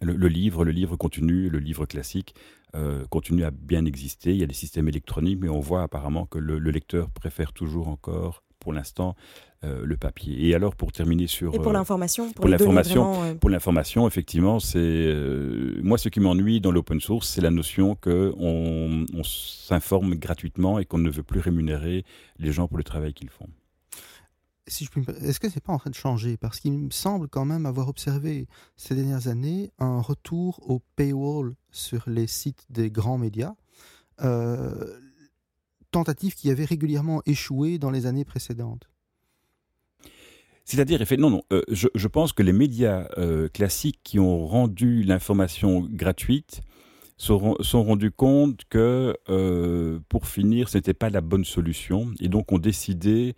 le, 0.01 0.27
livre, 0.27 0.63
le 0.63 0.71
livre 0.71 0.95
continue, 0.95 1.49
le 1.49 1.59
livre 1.59 1.85
classique 1.85 2.35
euh, 2.75 3.05
continue 3.07 3.43
à 3.43 3.51
bien 3.51 3.85
exister. 3.85 4.31
Il 4.31 4.37
y 4.37 4.43
a 4.43 4.47
des 4.47 4.53
systèmes 4.53 4.87
électroniques, 4.87 5.39
mais 5.41 5.49
on 5.49 5.59
voit 5.59 5.83
apparemment 5.83 6.25
que 6.25 6.37
le 6.37 6.57
lecteur 6.71 7.09
préfère 7.09 7.53
toujours 7.53 7.87
encore 7.87 8.43
pour 8.59 8.73
l'instant 8.73 9.15
euh, 9.63 9.83
le 9.83 9.97
papier. 9.97 10.47
Et 10.47 10.55
alors 10.55 10.75
pour 10.75 10.91
terminer 10.91 11.27
sur 11.27 11.53
et 11.53 11.57
pour 11.57 11.69
euh, 11.69 11.73
l'information, 11.73 12.31
pour, 12.31 12.47
l'information, 12.47 13.23
euh, 13.23 13.35
pour 13.35 13.49
l'information, 13.49 14.07
effectivement, 14.07 14.59
c'est 14.59 15.13
moi 15.81 15.97
ce 15.97 16.09
qui 16.09 16.19
m'ennuie 16.19 16.61
dans 16.61 16.71
l'open 16.71 16.99
source, 16.99 17.29
c'est 17.29 17.41
la 17.41 17.51
notion 17.51 17.95
que 17.95 18.33
on, 18.37 19.05
s'informe 19.23 20.15
gratuitement 20.15 20.79
et 20.79 20.85
qu'on 20.85 20.97
ne 20.97 21.09
veut 21.09 21.23
plus 21.23 21.39
rémunérer 21.39 22.05
les 22.39 22.51
gens 22.51 22.67
pour 22.67 22.77
le 22.77 22.83
travail 22.83 23.13
qu'ils 23.13 23.29
font. 23.29 23.47
Si 24.65 24.85
je 24.85 25.11
est-ce 25.25 25.39
que 25.39 25.49
c'est 25.49 25.63
pas 25.63 25.73
en 25.73 25.77
train 25.77 25.89
de 25.89 25.95
changer? 25.95 26.37
Parce 26.37 26.59
qu'il 26.59 26.73
me 26.73 26.91
semble 26.91 27.27
quand 27.27 27.45
même 27.45 27.65
avoir 27.65 27.89
observé 27.89 28.47
ces 28.77 28.95
dernières 28.95 29.27
années 29.27 29.71
un 29.79 29.99
retour 29.99 30.59
au 30.69 30.81
paywall 30.95 31.55
sur 31.71 32.03
les 32.07 32.27
sites 32.27 32.65
des 32.69 32.91
grands 32.91 33.17
médias. 33.17 33.55
Euh, 34.21 34.99
tentative 35.91 36.35
qui 36.35 36.51
avait 36.51 36.65
régulièrement 36.65 37.21
échoué 37.25 37.77
dans 37.77 37.89
les 37.89 38.05
années 38.05 38.25
précédentes. 38.25 38.89
C'est-à-dire, 40.69 41.03
non, 41.17 41.31
non, 41.31 41.41
euh, 41.51 41.63
je, 41.71 42.07
pense 42.07 42.31
que 42.31 42.43
les 42.43 42.53
médias 42.53 43.07
euh, 43.17 43.47
classiques 43.49 44.01
qui 44.03 44.19
ont 44.19 44.45
rendu 44.45 45.01
l'information 45.01 45.87
gratuite 45.89 46.61
sont, 47.17 47.55
sont 47.59 47.83
rendus 47.83 48.11
compte 48.11 48.61
que, 48.69 49.17
euh, 49.29 49.99
pour 50.09 50.27
finir, 50.27 50.69
ce 50.69 50.77
n'était 50.77 50.93
pas 50.93 51.09
la 51.09 51.21
bonne 51.21 51.43
solution, 51.43 52.11
et 52.19 52.27
donc 52.27 52.51
ont 52.51 52.59
décidé 52.59 53.33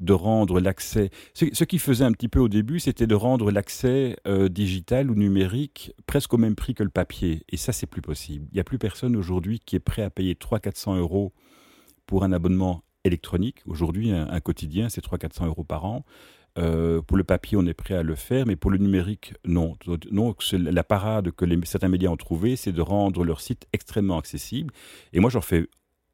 de 0.00 0.12
rendre 0.12 0.58
l'accès. 0.58 1.10
Ce, 1.34 1.44
ce 1.52 1.62
qui 1.62 1.78
faisait 1.78 2.04
un 2.04 2.10
petit 2.10 2.26
peu 2.26 2.40
au 2.40 2.48
début, 2.48 2.80
c'était 2.80 3.06
de 3.06 3.14
rendre 3.14 3.52
l'accès 3.52 4.16
digital 4.50 5.08
ou 5.08 5.14
numérique 5.14 5.92
presque 6.06 6.34
au 6.34 6.36
même 6.36 6.56
prix 6.56 6.74
que 6.74 6.82
le 6.82 6.90
papier. 6.90 7.44
Et 7.48 7.56
ça, 7.56 7.72
c'est 7.72 7.86
plus 7.86 8.02
possible. 8.02 8.48
Il 8.50 8.54
n'y 8.54 8.60
a 8.60 8.64
plus 8.64 8.78
personne 8.78 9.14
aujourd'hui 9.14 9.60
qui 9.60 9.76
est 9.76 9.80
prêt 9.80 10.02
à 10.02 10.10
payer 10.10 10.34
300-400 10.34 10.98
euros 10.98 11.32
pour 12.06 12.24
un 12.24 12.32
abonnement 12.32 12.82
électronique. 13.04 13.62
Aujourd'hui, 13.66 14.10
un, 14.10 14.40
quotidien, 14.40 14.88
c'est 14.88 15.04
300-400 15.04 15.46
euros 15.46 15.64
par 15.64 15.84
an. 15.84 16.04
Euh, 16.58 17.00
pour 17.00 17.16
le 17.16 17.24
papier, 17.24 17.56
on 17.56 17.64
est 17.66 17.74
prêt 17.74 17.94
à 17.94 18.02
le 18.02 18.14
faire, 18.14 18.46
mais 18.46 18.56
pour 18.56 18.70
le 18.70 18.78
numérique, 18.78 19.34
non. 19.46 19.76
Donc, 20.10 20.44
la 20.52 20.84
parade 20.84 21.30
que 21.30 21.46
certains 21.64 21.88
médias 21.88 22.10
ont 22.10 22.16
trouvée, 22.16 22.56
c'est 22.56 22.72
de 22.72 22.82
rendre 22.82 23.24
leur 23.24 23.40
site 23.40 23.66
extrêmement 23.72 24.18
accessible. 24.18 24.72
Et 25.12 25.20
moi, 25.20 25.30
j'en 25.30 25.40
fais 25.40 25.66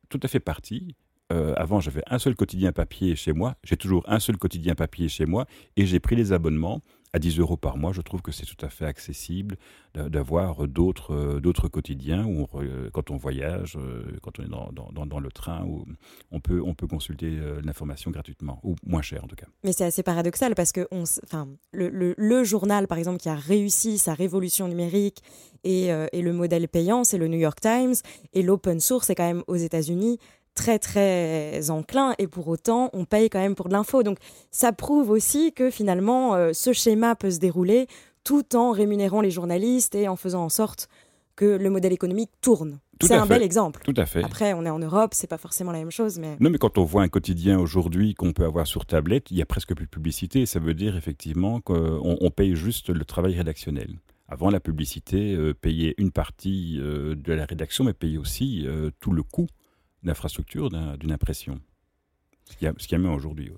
tout 0.09 0.20
à 0.22 0.29
fait 0.29 0.40
partie. 0.40 0.94
Euh, 1.31 1.53
avant, 1.57 1.81
j'avais 1.81 2.03
un 2.07 2.18
seul 2.18 2.35
quotidien 2.35 2.72
papier 2.72 3.16
chez 3.16 3.33
moi. 3.33 3.57
J'ai 3.62 3.77
toujours 3.77 4.03
un 4.07 4.18
seul 4.18 4.38
quotidien 4.38 4.74
papier 4.74 5.09
chez 5.09 5.27
moi. 5.27 5.46
Et 5.77 5.85
j'ai 5.87 6.01
pris 6.01 6.16
les 6.16 6.33
abonnements 6.33 6.81
à 7.12 7.18
10 7.18 7.38
euros 7.38 7.56
par 7.56 7.76
mois, 7.76 7.92
je 7.92 8.00
trouve 8.00 8.22
que 8.22 8.32
c'est 8.32 8.46
tout 8.46 8.64
à 8.64 8.68
fait 8.68 8.84
accessible 8.84 9.56
d'avoir 9.94 10.68
d'autres 10.68 11.14
euh, 11.14 11.40
d'autres 11.40 11.68
quotidiens 11.68 12.24
où 12.24 12.46
quand 12.92 13.10
on 13.10 13.16
voyage, 13.16 13.76
euh, 13.76 14.04
quand 14.22 14.38
on 14.38 14.42
est 14.44 14.48
dans, 14.48 15.20
le 15.20 15.30
train, 15.30 15.64
où 15.64 15.86
on 16.30 16.40
peut, 16.40 16.62
on 16.64 16.74
peut 16.74 16.86
consulter 16.86 17.38
euh, 17.38 17.60
l'information 17.64 18.10
gratuitement, 18.10 18.60
ou 18.62 18.76
moins 18.86 19.02
cher 19.02 19.24
en 19.24 19.26
tout 19.26 19.36
cas. 19.36 19.46
Mais 19.64 19.72
c'est 19.72 19.84
assez 19.84 20.02
paradoxal 20.02 20.54
parce 20.54 20.72
que 20.72 20.86
on, 20.90 21.04
enfin, 21.24 21.48
le, 21.72 21.88
le, 22.16 22.44
journal, 22.44 22.86
par 22.86 22.98
exemple, 22.98 23.18
qui 23.18 23.28
a 23.28 23.34
réussi 23.34 23.98
sa 23.98 24.14
révolution 24.14 24.68
numérique 24.68 25.22
et, 25.64 25.88
et 25.88 26.22
le 26.22 26.32
modèle 26.32 26.68
payant, 26.68 27.02
c'est 27.02 27.18
le 27.18 27.26
New 27.26 27.38
York 27.38 27.60
Times, 27.60 27.94
et 28.32 28.42
l'open 28.42 28.78
source, 28.78 29.08
c'est 29.08 29.16
quand 29.16 29.26
même 29.26 29.42
aux 29.48 29.56
États-Unis 29.56 30.18
très 30.58 30.80
très 30.80 31.70
enclin 31.70 32.14
et 32.18 32.26
pour 32.26 32.48
autant 32.48 32.90
on 32.92 33.04
paye 33.04 33.30
quand 33.30 33.38
même 33.38 33.54
pour 33.54 33.68
de 33.68 33.72
l'info. 33.72 34.02
Donc 34.02 34.18
ça 34.50 34.72
prouve 34.72 35.10
aussi 35.10 35.52
que 35.52 35.70
finalement 35.70 36.34
euh, 36.34 36.50
ce 36.52 36.72
schéma 36.72 37.14
peut 37.14 37.30
se 37.30 37.38
dérouler 37.38 37.86
tout 38.24 38.56
en 38.56 38.72
rémunérant 38.72 39.20
les 39.20 39.30
journalistes 39.30 39.94
et 39.94 40.08
en 40.08 40.16
faisant 40.16 40.44
en 40.44 40.48
sorte 40.48 40.88
que 41.36 41.44
le 41.44 41.70
modèle 41.70 41.92
économique 41.92 42.30
tourne. 42.40 42.80
C'est 43.00 43.14
un 43.14 43.26
bel 43.26 43.44
exemple. 43.44 43.82
Tout 43.84 43.94
à 43.96 44.06
fait. 44.06 44.24
Après, 44.24 44.54
on 44.54 44.66
est 44.66 44.70
en 44.70 44.80
Europe, 44.80 45.10
c'est 45.14 45.28
pas 45.28 45.38
forcément 45.38 45.70
la 45.70 45.78
même 45.78 45.92
chose, 45.92 46.18
mais. 46.18 46.36
Non, 46.40 46.50
mais 46.50 46.58
quand 46.58 46.78
on 46.78 46.82
voit 46.82 47.02
un 47.02 47.08
quotidien 47.08 47.60
aujourd'hui 47.60 48.14
qu'on 48.14 48.32
peut 48.32 48.44
avoir 48.44 48.66
sur 48.66 48.86
tablette, 48.86 49.30
il 49.30 49.36
y 49.36 49.42
a 49.42 49.46
presque 49.46 49.72
plus 49.72 49.84
de 49.84 49.90
publicité. 49.90 50.46
Ça 50.46 50.58
veut 50.58 50.74
dire 50.74 50.96
effectivement 50.96 51.60
qu'on 51.60 52.30
paye 52.34 52.56
juste 52.56 52.90
le 52.90 53.04
travail 53.04 53.36
rédactionnel. 53.36 54.00
Avant, 54.26 54.50
la 54.50 54.58
publicité 54.58 55.32
euh, 55.36 55.54
payait 55.54 55.94
une 55.96 56.10
partie 56.10 56.78
euh, 56.80 57.14
de 57.14 57.32
la 57.32 57.44
rédaction, 57.44 57.84
mais 57.84 57.92
payait 57.92 58.18
aussi 58.18 58.66
tout 58.98 59.12
le 59.12 59.22
coût 59.22 59.46
d'infrastructure 60.02 60.70
d'une 60.70 61.12
impression. 61.12 61.61
Ce 62.44 62.56
qu'il 62.56 62.98
y 62.98 63.00
même 63.00 63.12
aujourd'hui. 63.12 63.52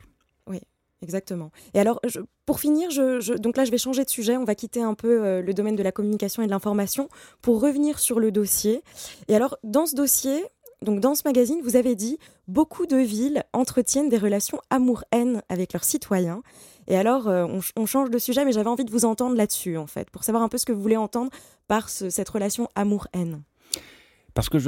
Oui, 0.46 0.60
exactement. 1.02 1.50
Et 1.74 1.80
alors, 1.80 2.00
pour 2.44 2.60
finir, 2.60 2.90
je, 2.90 3.36
donc 3.36 3.56
là, 3.56 3.64
je 3.64 3.70
vais 3.70 3.78
changer 3.78 4.04
de 4.04 4.10
sujet. 4.10 4.36
On 4.36 4.44
va 4.44 4.54
quitter 4.54 4.82
un 4.82 4.94
peu 4.94 5.24
euh, 5.24 5.42
le 5.42 5.54
domaine 5.54 5.76
de 5.76 5.82
la 5.82 5.92
communication 5.92 6.42
et 6.42 6.46
de 6.46 6.50
l'information 6.50 7.08
pour 7.42 7.60
revenir 7.60 7.98
sur 7.98 8.18
le 8.18 8.32
dossier. 8.32 8.82
Et 9.28 9.36
alors, 9.36 9.56
dans 9.62 9.86
ce 9.86 9.94
dossier, 9.94 10.44
donc 10.82 11.00
dans 11.00 11.14
ce 11.14 11.22
magazine, 11.24 11.60
vous 11.62 11.76
avez 11.76 11.94
dit 11.94 12.18
beaucoup 12.48 12.86
de 12.86 12.96
villes 12.96 13.44
entretiennent 13.52 14.08
des 14.08 14.18
relations 14.18 14.60
amour-haine 14.70 15.42
avec 15.48 15.72
leurs 15.72 15.84
citoyens. 15.84 16.42
Et 16.88 16.96
alors, 16.96 17.28
euh, 17.28 17.46
on, 17.76 17.86
change 17.86 18.10
de 18.10 18.18
sujet, 18.18 18.44
mais 18.44 18.52
j'avais 18.52 18.68
envie 18.68 18.84
de 18.84 18.90
vous 18.90 19.04
entendre 19.04 19.36
là-dessus, 19.36 19.76
en 19.76 19.86
fait, 19.86 20.10
pour 20.10 20.24
savoir 20.24 20.42
un 20.42 20.48
peu 20.48 20.58
ce 20.58 20.66
que 20.66 20.72
vous 20.72 20.82
voulez 20.82 20.96
entendre 20.96 21.30
par 21.68 21.88
cette 21.88 22.28
relation 22.28 22.68
amour-haine. 22.74 23.42
Parce 24.34 24.48
que 24.48 24.58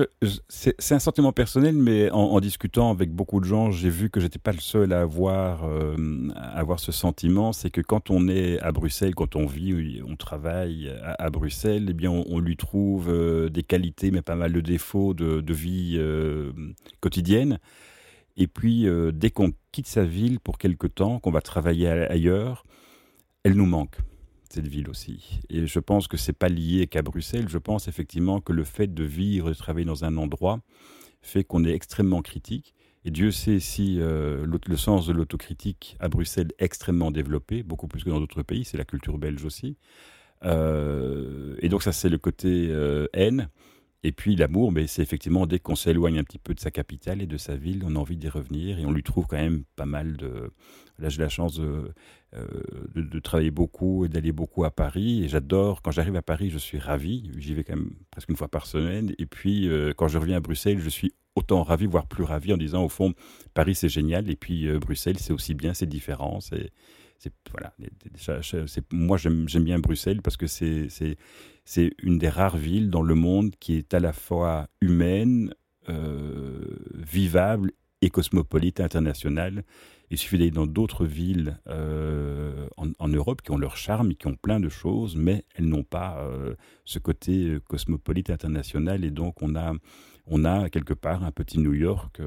c'est 0.48 0.94
un 0.94 0.98
sentiment 0.98 1.32
personnel, 1.32 1.74
mais 1.74 2.10
en, 2.10 2.40
discutant 2.40 2.90
avec 2.90 3.12
beaucoup 3.12 3.40
de 3.40 3.44
gens, 3.44 3.70
j'ai 3.70 3.90
vu 3.90 4.10
que 4.10 4.20
j'étais 4.20 4.38
pas 4.38 4.52
le 4.52 4.60
seul 4.60 4.92
à 4.92 5.02
avoir, 5.02 5.64
euh, 5.64 5.96
à 6.34 6.58
avoir 6.58 6.80
ce 6.80 6.92
sentiment. 6.92 7.52
C'est 7.52 7.70
que 7.70 7.80
quand 7.80 8.10
on 8.10 8.28
est 8.28 8.58
à 8.60 8.72
Bruxelles, 8.72 9.14
quand 9.14 9.36
on 9.36 9.46
vit, 9.46 10.02
on 10.06 10.16
travaille 10.16 10.92
à, 11.02 11.30
Bruxelles, 11.30 11.86
eh 11.90 11.92
bien, 11.92 12.10
on, 12.10 12.38
lui 12.38 12.56
trouve 12.56 13.08
euh, 13.08 13.48
des 13.48 13.62
qualités, 13.62 14.10
mais 14.10 14.22
pas 14.22 14.36
mal 14.36 14.52
de 14.52 14.60
défauts 14.60 15.14
de, 15.14 15.40
de 15.40 15.54
vie 15.54 15.96
euh, 15.96 16.52
quotidienne. 17.00 17.58
Et 18.36 18.46
puis, 18.46 18.86
dès 19.12 19.30
qu'on 19.30 19.52
quitte 19.72 19.86
sa 19.86 20.04
ville 20.04 20.40
pour 20.40 20.56
quelque 20.56 20.86
temps, 20.86 21.18
qu'on 21.18 21.30
va 21.30 21.42
travailler 21.42 21.88
ailleurs, 21.88 22.64
elle 23.44 23.54
nous 23.54 23.66
manque 23.66 23.98
cette 24.52 24.68
ville 24.68 24.88
aussi. 24.88 25.40
Et 25.48 25.66
je 25.66 25.78
pense 25.78 26.08
que 26.08 26.16
c'est 26.16 26.32
pas 26.32 26.48
lié 26.48 26.86
qu'à 26.86 27.02
Bruxelles. 27.02 27.48
Je 27.48 27.58
pense 27.58 27.88
effectivement 27.88 28.40
que 28.40 28.52
le 28.52 28.64
fait 28.64 28.92
de 28.92 29.04
vivre 29.04 29.48
et 29.48 29.52
de 29.52 29.58
travailler 29.58 29.86
dans 29.86 30.04
un 30.04 30.16
endroit 30.16 30.60
fait 31.22 31.44
qu'on 31.44 31.64
est 31.64 31.72
extrêmement 31.72 32.22
critique. 32.22 32.74
Et 33.04 33.10
Dieu 33.10 33.30
sait 33.30 33.58
si 33.58 33.96
euh, 33.98 34.46
le 34.46 34.76
sens 34.76 35.06
de 35.06 35.12
l'autocritique 35.12 35.96
à 35.98 36.08
Bruxelles 36.08 36.52
est 36.58 36.64
extrêmement 36.64 37.10
développé, 37.10 37.62
beaucoup 37.62 37.88
plus 37.88 38.04
que 38.04 38.10
dans 38.10 38.20
d'autres 38.20 38.42
pays. 38.42 38.64
C'est 38.64 38.78
la 38.78 38.84
culture 38.84 39.18
belge 39.18 39.44
aussi. 39.44 39.76
Euh, 40.44 41.56
et 41.60 41.68
donc 41.68 41.82
ça, 41.82 41.92
c'est 41.92 42.08
le 42.08 42.18
côté 42.18 42.68
euh, 42.70 43.06
haine. 43.12 43.48
Et 44.04 44.10
puis 44.10 44.34
l'amour, 44.34 44.72
mais 44.72 44.88
c'est 44.88 45.02
effectivement 45.02 45.46
dès 45.46 45.60
qu'on 45.60 45.76
s'éloigne 45.76 46.18
un 46.18 46.24
petit 46.24 46.38
peu 46.38 46.54
de 46.54 46.60
sa 46.60 46.72
capitale 46.72 47.22
et 47.22 47.26
de 47.26 47.36
sa 47.36 47.54
ville, 47.54 47.84
on 47.86 47.94
a 47.94 47.98
envie 47.98 48.16
d'y 48.16 48.28
revenir 48.28 48.80
et 48.80 48.84
on 48.84 48.90
lui 48.90 49.04
trouve 49.04 49.26
quand 49.26 49.36
même 49.36 49.62
pas 49.76 49.86
mal 49.86 50.16
de. 50.16 50.50
Là, 51.02 51.08
j'ai 51.08 51.20
la 51.20 51.28
chance 51.28 51.58
de, 51.58 51.92
euh, 52.34 52.46
de, 52.94 53.18
travailler 53.18 53.50
beaucoup 53.50 54.04
et 54.04 54.08
d'aller 54.08 54.30
beaucoup 54.30 54.64
à 54.64 54.70
Paris. 54.70 55.24
Et 55.24 55.28
j'adore, 55.28 55.82
quand 55.82 55.90
j'arrive 55.90 56.14
à 56.14 56.22
Paris, 56.22 56.48
je 56.48 56.58
suis 56.58 56.78
ravi. 56.78 57.30
J'y 57.36 57.54
vais 57.54 57.64
quand 57.64 57.74
même 57.74 57.90
presque 58.12 58.28
une 58.28 58.36
fois 58.36 58.46
par 58.46 58.66
semaine. 58.66 59.12
Et 59.18 59.26
puis, 59.26 59.68
euh, 59.68 59.92
quand 59.94 60.06
je 60.06 60.16
reviens 60.16 60.36
à 60.36 60.40
Bruxelles, 60.40 60.78
je 60.78 60.88
suis 60.88 61.12
autant 61.34 61.64
ravi, 61.64 61.86
voire 61.86 62.06
plus 62.06 62.22
ravi, 62.22 62.52
en 62.52 62.56
disant, 62.56 62.84
au 62.84 62.88
fond, 62.88 63.14
Paris, 63.52 63.74
c'est 63.74 63.88
génial. 63.88 64.30
Et 64.30 64.36
puis, 64.36 64.68
euh, 64.68 64.78
Bruxelles, 64.78 65.18
c'est 65.18 65.32
aussi 65.32 65.54
bien, 65.54 65.74
c'est 65.74 65.88
différent. 65.88 66.38
Moi, 68.92 69.18
j'aime, 69.18 69.46
bien 69.64 69.80
Bruxelles 69.80 70.22
parce 70.22 70.36
que 70.36 70.46
c'est, 70.46 70.88
une 72.02 72.18
des 72.18 72.28
rares 72.28 72.56
villes 72.56 72.90
dans 72.90 73.02
le 73.02 73.16
monde 73.16 73.56
qui 73.58 73.74
est 73.74 73.92
à 73.92 73.98
la 73.98 74.12
fois 74.12 74.68
humaine, 74.80 75.52
vivable 76.94 77.72
et 78.02 78.10
cosmopolite 78.10 78.80
internationale. 78.80 79.64
Il 80.10 80.18
suffit 80.18 80.36
d'aller 80.36 80.50
dans 80.50 80.66
d'autres 80.66 81.06
villes 81.06 81.58
euh, 81.68 82.68
en, 82.76 83.08
Europe 83.08 83.40
qui 83.40 83.50
ont 83.50 83.56
leur 83.56 83.78
charme 83.78 84.10
et 84.10 84.14
qui 84.14 84.26
ont 84.26 84.34
plein 84.34 84.60
de 84.60 84.68
choses, 84.68 85.16
mais 85.16 85.44
elles 85.54 85.64
n'ont 85.64 85.84
pas 85.84 86.18
euh, 86.18 86.54
ce 86.84 86.98
côté 86.98 87.46
euh, 87.46 87.60
cosmopolite 87.60 88.28
international. 88.28 89.06
Et 89.06 89.10
donc, 89.10 89.40
on 89.40 89.56
a, 89.56 89.72
on 90.26 90.44
a 90.44 90.68
quelque 90.68 90.92
part 90.92 91.24
un 91.24 91.30
petit 91.30 91.58
New 91.58 91.72
York 91.72 92.20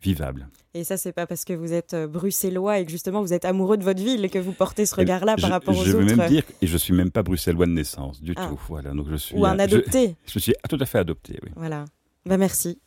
vivable. 0.00 0.48
Et 0.72 0.82
ça, 0.82 0.96
c'est 0.96 1.12
pas 1.12 1.26
parce 1.26 1.44
que 1.44 1.52
vous 1.52 1.74
êtes 1.74 1.94
bruxellois 1.94 2.78
et 2.78 2.86
que 2.86 2.90
justement 2.90 3.20
vous 3.20 3.34
êtes 3.34 3.44
amoureux 3.44 3.76
de 3.76 3.84
votre 3.84 4.02
ville 4.02 4.30
que 4.30 4.38
vous 4.38 4.52
portez 4.52 4.86
ce 4.86 4.94
regard-là 4.94 5.36
par 5.36 5.50
rapport 5.50 5.76
aux 5.76 5.80
autres. 5.80 5.90
Je 5.90 5.96
veux 5.96 6.16
même 6.16 6.26
dire, 6.26 6.44
et 6.62 6.66
je 6.66 6.76
suis 6.78 6.94
même 6.94 7.10
pas 7.10 7.22
bruxellois 7.22 7.66
de 7.66 7.72
naissance 7.72 8.22
du 8.22 8.32
ah. 8.36 8.46
tout. 8.48 8.58
Voilà, 8.68 8.92
donc 8.92 9.08
je 9.10 9.16
suis 9.16 9.36
ou 9.36 9.44
un 9.44 9.58
adopté. 9.58 10.16
Je, 10.24 10.32
je, 10.32 10.38
suis 10.38 10.54
tout 10.70 10.78
à 10.80 10.86
fait 10.86 10.98
adopté, 10.98 11.38
oui. 11.42 11.50
Voilà. 11.54 11.84
Ben 12.24 12.38
merci. 12.38 12.78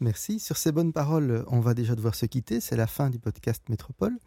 Merci. 0.00 0.40
Sur 0.40 0.58
ces 0.58 0.72
bonnes 0.72 0.92
paroles, 0.92 1.44
on 1.48 1.60
va 1.60 1.72
déjà 1.72 1.94
devoir 1.94 2.14
se 2.14 2.26
quitter. 2.26 2.60
C'est 2.60 2.76
la 2.76 2.86
fin 2.86 3.08
du 3.08 3.18
podcast 3.18 3.62
Métropole. 3.70 4.18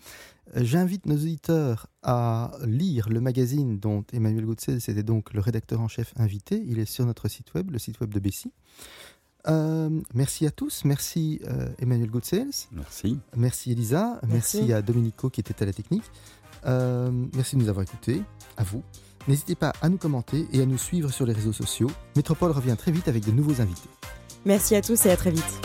Euh, 0.56 0.62
j'invite 0.64 1.06
nos 1.06 1.16
auditeurs 1.16 1.88
à 2.02 2.52
lire 2.66 3.10
le 3.10 3.22
magazine 3.22 3.80
dont 3.80 4.04
Emmanuel 4.12 4.46
Goutsel 4.46 4.82
c'était 4.82 5.04
donc 5.04 5.34
le 5.34 5.42
rédacteur 5.42 5.80
en 5.80 5.88
chef 5.88 6.14
invité. 6.18 6.64
Il 6.66 6.80
est 6.80 6.86
sur 6.86 7.06
notre 7.06 7.28
site 7.28 7.54
web, 7.54 7.70
le 7.70 7.78
site 7.78 8.00
web 8.00 8.12
de 8.12 8.20
Bessie. 8.20 8.52
Euh, 9.48 10.02
merci 10.16 10.48
à 10.48 10.52
tous. 10.52 10.86
Merci 10.86 11.40
euh, 11.48 11.70
Emmanuel 11.78 12.10
Goutsels. 12.10 12.50
Merci. 12.72 13.20
Merci 13.36 13.72
Elisa. 13.72 14.20
Merci. 14.28 14.74
à 14.74 14.82
Domenico 14.82 15.30
qui 15.30 15.40
était 15.40 15.62
à 15.62 15.68
la 15.68 15.74
technique. 15.74 16.10
merci 16.66 17.56
de 17.56 17.62
nous 17.62 17.70
avoir 17.70 17.84
écoutés. 17.84 18.24
À 18.58 18.64
vous. 18.64 18.84
N'hésitez 19.28 19.56
pas 19.56 19.74
à 19.84 19.90
nous 19.90 19.98
commenter 19.98 20.48
et 20.52 20.62
à 20.64 20.66
nous 20.66 20.80
suivre 20.80 21.12
sur 21.12 21.28
les 21.28 21.34
réseaux 21.34 21.54
sociaux. 21.54 21.92
Métropole 22.16 22.52
revient 22.52 22.76
très 22.76 22.92
vite 22.92 23.08
avec 23.08 23.24
de 23.24 23.32
nouveaux 23.32 23.62
invités. 23.62 23.90
Merci 24.46 24.76
à 24.76 24.82
tous 24.82 25.06
et 25.06 25.12
à 25.12 25.18
très 25.18 25.32
vite. 25.32 25.62